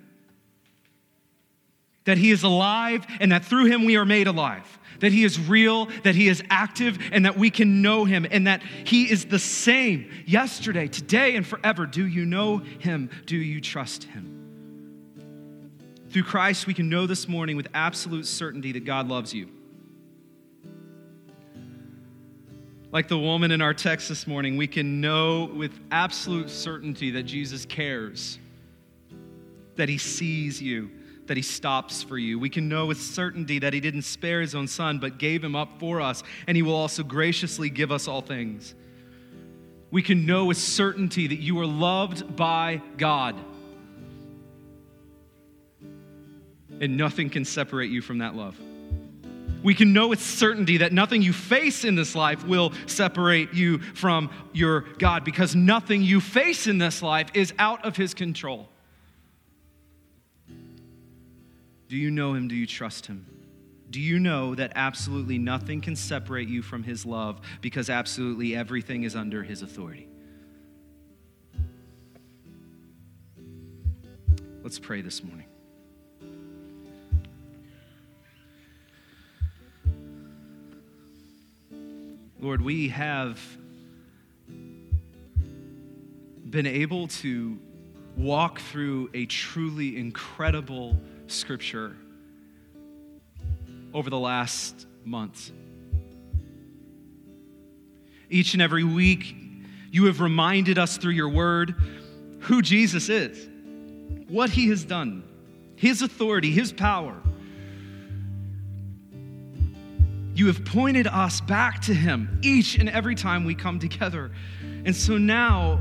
That 2.06 2.16
he 2.16 2.30
is 2.30 2.42
alive 2.44 3.06
and 3.20 3.30
that 3.30 3.44
through 3.44 3.66
him 3.66 3.84
we 3.84 3.96
are 3.96 4.06
made 4.06 4.26
alive 4.26 4.78
that 5.04 5.12
He 5.12 5.22
is 5.22 5.38
real, 5.38 5.86
that 6.02 6.14
He 6.14 6.28
is 6.28 6.42
active, 6.48 6.98
and 7.12 7.26
that 7.26 7.36
we 7.36 7.50
can 7.50 7.82
know 7.82 8.04
Him, 8.06 8.26
and 8.30 8.46
that 8.46 8.62
He 8.62 9.10
is 9.10 9.26
the 9.26 9.38
same 9.38 10.10
yesterday, 10.26 10.88
today, 10.88 11.36
and 11.36 11.46
forever. 11.46 11.84
Do 11.84 12.06
you 12.06 12.24
know 12.24 12.58
Him? 12.58 13.10
Do 13.26 13.36
you 13.36 13.60
trust 13.60 14.04
Him? 14.04 14.30
Through 16.08 16.22
Christ, 16.22 16.66
we 16.66 16.72
can 16.72 16.88
know 16.88 17.06
this 17.06 17.28
morning 17.28 17.56
with 17.56 17.68
absolute 17.74 18.24
certainty 18.24 18.72
that 18.72 18.84
God 18.84 19.08
loves 19.08 19.34
you. 19.34 19.48
Like 22.90 23.08
the 23.08 23.18
woman 23.18 23.50
in 23.50 23.60
our 23.60 23.74
text 23.74 24.08
this 24.08 24.26
morning, 24.26 24.56
we 24.56 24.68
can 24.68 25.00
know 25.00 25.50
with 25.54 25.78
absolute 25.90 26.48
certainty 26.48 27.10
that 27.10 27.24
Jesus 27.24 27.66
cares, 27.66 28.38
that 29.76 29.88
He 29.88 29.98
sees 29.98 30.62
you 30.62 30.90
that 31.26 31.36
he 31.36 31.42
stops 31.42 32.02
for 32.02 32.18
you. 32.18 32.38
We 32.38 32.50
can 32.50 32.68
know 32.68 32.86
with 32.86 33.00
certainty 33.00 33.58
that 33.60 33.72
he 33.72 33.80
didn't 33.80 34.02
spare 34.02 34.40
his 34.40 34.54
own 34.54 34.66
son, 34.66 34.98
but 34.98 35.18
gave 35.18 35.42
him 35.42 35.56
up 35.56 35.78
for 35.78 36.00
us, 36.00 36.22
and 36.46 36.56
he 36.56 36.62
will 36.62 36.74
also 36.74 37.02
graciously 37.02 37.70
give 37.70 37.90
us 37.90 38.08
all 38.08 38.20
things. 38.20 38.74
We 39.90 40.02
can 40.02 40.26
know 40.26 40.46
with 40.46 40.58
certainty 40.58 41.28
that 41.28 41.38
you 41.38 41.58
are 41.60 41.66
loved 41.66 42.36
by 42.36 42.82
God, 42.98 43.36
and 46.80 46.96
nothing 46.96 47.30
can 47.30 47.44
separate 47.44 47.90
you 47.90 48.02
from 48.02 48.18
that 48.18 48.34
love. 48.34 48.58
We 49.62 49.74
can 49.74 49.94
know 49.94 50.08
with 50.08 50.20
certainty 50.20 50.78
that 50.78 50.92
nothing 50.92 51.22
you 51.22 51.32
face 51.32 51.86
in 51.86 51.94
this 51.94 52.14
life 52.14 52.46
will 52.46 52.74
separate 52.86 53.54
you 53.54 53.78
from 53.78 54.30
your 54.52 54.82
God 54.98 55.24
because 55.24 55.56
nothing 55.56 56.02
you 56.02 56.20
face 56.20 56.66
in 56.66 56.76
this 56.76 57.00
life 57.00 57.28
is 57.32 57.54
out 57.58 57.82
of 57.86 57.96
His 57.96 58.12
control. 58.12 58.68
Do 61.94 62.00
you 62.00 62.10
know 62.10 62.34
him? 62.34 62.48
Do 62.48 62.56
you 62.56 62.66
trust 62.66 63.06
him? 63.06 63.24
Do 63.88 64.00
you 64.00 64.18
know 64.18 64.56
that 64.56 64.72
absolutely 64.74 65.38
nothing 65.38 65.80
can 65.80 65.94
separate 65.94 66.48
you 66.48 66.60
from 66.60 66.82
his 66.82 67.06
love 67.06 67.40
because 67.60 67.88
absolutely 67.88 68.56
everything 68.56 69.04
is 69.04 69.14
under 69.14 69.44
his 69.44 69.62
authority? 69.62 70.08
Let's 74.64 74.80
pray 74.80 75.02
this 75.02 75.22
morning. 75.22 75.46
Lord, 82.40 82.60
we 82.60 82.88
have 82.88 83.38
been 86.50 86.66
able 86.66 87.06
to 87.06 87.56
walk 88.16 88.58
through 88.58 89.10
a 89.14 89.26
truly 89.26 89.96
incredible 89.96 91.00
scripture 91.26 91.96
over 93.92 94.10
the 94.10 94.18
last 94.18 94.86
month. 95.04 95.50
Each 98.28 98.54
and 98.54 98.62
every 98.62 98.84
week, 98.84 99.36
you 99.90 100.06
have 100.06 100.20
reminded 100.20 100.78
us 100.78 100.96
through 100.96 101.12
your 101.12 101.28
word 101.28 101.74
who 102.40 102.60
Jesus 102.60 103.08
is, 103.08 103.48
what 104.28 104.50
he 104.50 104.68
has 104.68 104.84
done, 104.84 105.22
his 105.76 106.02
authority, 106.02 106.50
his 106.50 106.72
power. 106.72 107.14
You 110.34 110.48
have 110.48 110.64
pointed 110.64 111.06
us 111.06 111.40
back 111.40 111.80
to 111.82 111.94
him 111.94 112.40
each 112.42 112.76
and 112.76 112.88
every 112.88 113.14
time 113.14 113.44
we 113.44 113.54
come 113.54 113.78
together. 113.78 114.32
And 114.84 114.94
so 114.94 115.16
now 115.16 115.80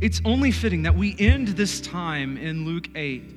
it's 0.00 0.20
only 0.24 0.50
fitting 0.50 0.82
that 0.82 0.96
we 0.96 1.14
end 1.18 1.48
this 1.48 1.80
time 1.80 2.36
in 2.36 2.64
Luke 2.64 2.88
8 2.96 3.35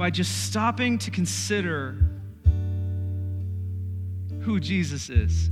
by 0.00 0.08
just 0.08 0.46
stopping 0.46 0.96
to 0.96 1.10
consider 1.10 1.94
who 4.40 4.58
Jesus 4.58 5.10
is. 5.10 5.50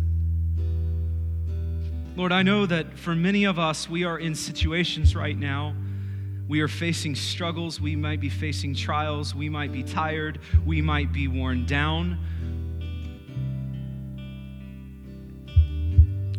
Lord, 2.17 2.33
I 2.33 2.43
know 2.43 2.65
that 2.65 2.99
for 2.99 3.15
many 3.15 3.45
of 3.45 3.59
us, 3.59 3.91
we 3.91 4.05
are 4.05 4.19
in 4.19 4.35
situations 4.35 5.15
right 5.15 5.39
now. 5.39 5.75
We 6.49 6.63
are 6.63 6.69
facing 6.69 7.15
struggles. 7.15 7.79
We 7.79 7.95
might 7.95 8.21
be 8.21 8.31
facing 8.31 8.75
trials. 8.75 9.35
We 9.35 9.51
might 9.51 9.71
be 9.71 9.83
tired. 9.83 10.41
We 10.65 10.81
might 10.81 11.13
be 11.13 11.29
worn 11.29 11.67
down. 11.67 12.19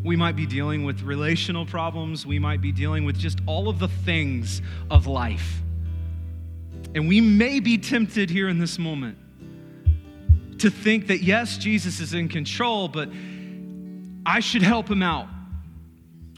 We 0.04 0.16
might 0.16 0.36
be 0.36 0.48
dealing 0.48 0.84
with 0.84 1.04
relational 1.04 1.68
problems. 1.68 2.26
We 2.26 2.40
might 2.40 2.60
be 2.60 2.72
dealing 2.72 3.06
with 3.06 3.20
just 3.20 3.38
all 3.46 3.70
of 3.70 3.78
the 3.78 3.88
things 3.88 4.64
of 4.90 5.06
life. 5.06 5.62
And 6.96 7.08
we 7.08 7.22
may 7.22 7.60
be 7.60 7.78
tempted 7.78 8.30
here 8.30 8.50
in 8.50 8.58
this 8.58 8.80
moment 8.80 9.18
to 10.60 10.70
think 10.70 11.08
that, 11.08 11.22
yes, 11.22 11.58
Jesus 11.58 12.00
is 12.00 12.14
in 12.14 12.28
control, 12.28 12.88
but 12.88 13.10
I 14.26 14.40
should 14.40 14.64
help 14.64 14.90
him 14.90 15.02
out 15.02 15.28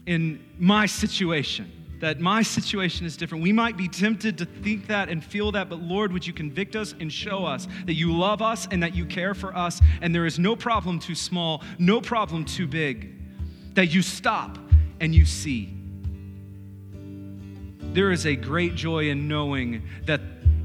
in 0.06 0.44
my 0.58 0.86
situation, 0.86 1.70
that 2.00 2.20
my 2.20 2.42
situation 2.42 3.06
is 3.06 3.16
different. 3.16 3.42
We 3.42 3.52
might 3.52 3.76
be 3.76 3.88
tempted 3.88 4.38
to 4.38 4.44
think 4.44 4.88
that 4.88 5.08
and 5.08 5.24
feel 5.24 5.52
that, 5.52 5.68
but 5.68 5.80
Lord, 5.80 6.12
would 6.12 6.26
you 6.26 6.32
convict 6.32 6.76
us 6.76 6.94
and 7.00 7.12
show 7.12 7.44
us 7.44 7.66
that 7.86 7.94
you 7.94 8.16
love 8.16 8.42
us 8.42 8.68
and 8.70 8.82
that 8.82 8.94
you 8.94 9.06
care 9.06 9.34
for 9.34 9.56
us, 9.56 9.80
and 10.00 10.14
there 10.14 10.26
is 10.26 10.38
no 10.38 10.54
problem 10.54 10.98
too 10.98 11.14
small, 11.14 11.62
no 11.78 12.00
problem 12.00 12.44
too 12.44 12.66
big, 12.66 13.12
that 13.74 13.86
you 13.86 14.02
stop 14.02 14.58
and 15.00 15.14
you 15.14 15.24
see. 15.24 15.74
There 17.92 18.10
is 18.10 18.26
a 18.26 18.36
great 18.36 18.74
joy 18.74 19.10
in 19.10 19.28
knowing 19.28 19.82
that 20.06 20.20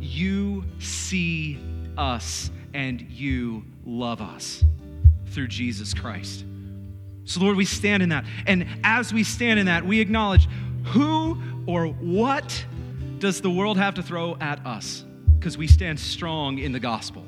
you 0.07 0.63
see 0.79 1.59
us 1.97 2.49
and 2.73 3.01
you 3.01 3.63
love 3.85 4.21
us 4.21 4.63
through 5.27 5.47
Jesus 5.47 5.93
Christ. 5.93 6.45
So, 7.25 7.41
Lord, 7.41 7.57
we 7.57 7.65
stand 7.65 8.01
in 8.01 8.09
that. 8.09 8.25
And 8.45 8.65
as 8.83 9.13
we 9.13 9.23
stand 9.23 9.59
in 9.59 9.65
that, 9.65 9.85
we 9.85 9.99
acknowledge 9.99 10.47
who 10.85 11.41
or 11.65 11.87
what 11.87 12.65
does 13.19 13.41
the 13.41 13.49
world 13.49 13.77
have 13.77 13.95
to 13.95 14.03
throw 14.03 14.37
at 14.39 14.65
us? 14.65 15.03
Because 15.37 15.57
we 15.57 15.67
stand 15.67 15.99
strong 15.99 16.57
in 16.59 16.71
the 16.71 16.79
gospel. 16.79 17.25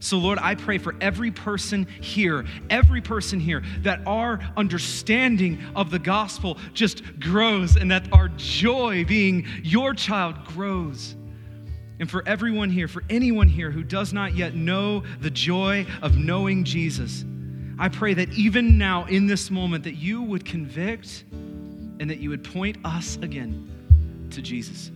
So, 0.00 0.18
Lord, 0.18 0.38
I 0.40 0.56
pray 0.56 0.78
for 0.78 0.96
every 1.00 1.30
person 1.30 1.86
here, 2.00 2.44
every 2.70 3.00
person 3.00 3.38
here, 3.38 3.62
that 3.82 4.00
our 4.04 4.40
understanding 4.56 5.62
of 5.76 5.90
the 5.90 5.98
gospel 5.98 6.58
just 6.72 7.20
grows 7.20 7.76
and 7.76 7.90
that 7.92 8.12
our 8.12 8.28
joy 8.30 9.04
being 9.04 9.46
your 9.62 9.94
child 9.94 10.44
grows. 10.46 11.14
And 12.00 12.10
for 12.10 12.22
everyone 12.26 12.70
here, 12.70 12.88
for 12.88 13.02
anyone 13.08 13.48
here 13.48 13.70
who 13.70 13.82
does 13.82 14.12
not 14.12 14.34
yet 14.34 14.54
know 14.54 15.04
the 15.20 15.30
joy 15.30 15.86
of 16.02 16.16
knowing 16.16 16.64
Jesus, 16.64 17.24
I 17.78 17.88
pray 17.88 18.14
that 18.14 18.30
even 18.32 18.78
now 18.78 19.04
in 19.06 19.26
this 19.26 19.50
moment 19.50 19.84
that 19.84 19.94
you 19.94 20.22
would 20.22 20.44
convict 20.44 21.24
and 21.30 22.10
that 22.10 22.18
you 22.18 22.30
would 22.30 22.44
point 22.44 22.78
us 22.84 23.16
again 23.22 24.28
to 24.30 24.42
Jesus. 24.42 24.90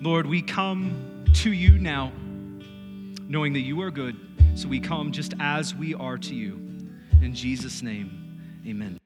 Lord, 0.00 0.26
we 0.26 0.42
come 0.42 1.24
to 1.34 1.52
you 1.52 1.78
now 1.78 2.12
knowing 3.28 3.52
that 3.54 3.60
you 3.60 3.80
are 3.82 3.90
good. 3.90 4.16
So 4.54 4.68
we 4.68 4.80
come 4.80 5.12
just 5.12 5.34
as 5.40 5.74
we 5.74 5.94
are 5.94 6.18
to 6.18 6.34
you. 6.34 6.54
In 7.22 7.34
Jesus' 7.34 7.82
name, 7.82 8.62
amen. 8.66 8.98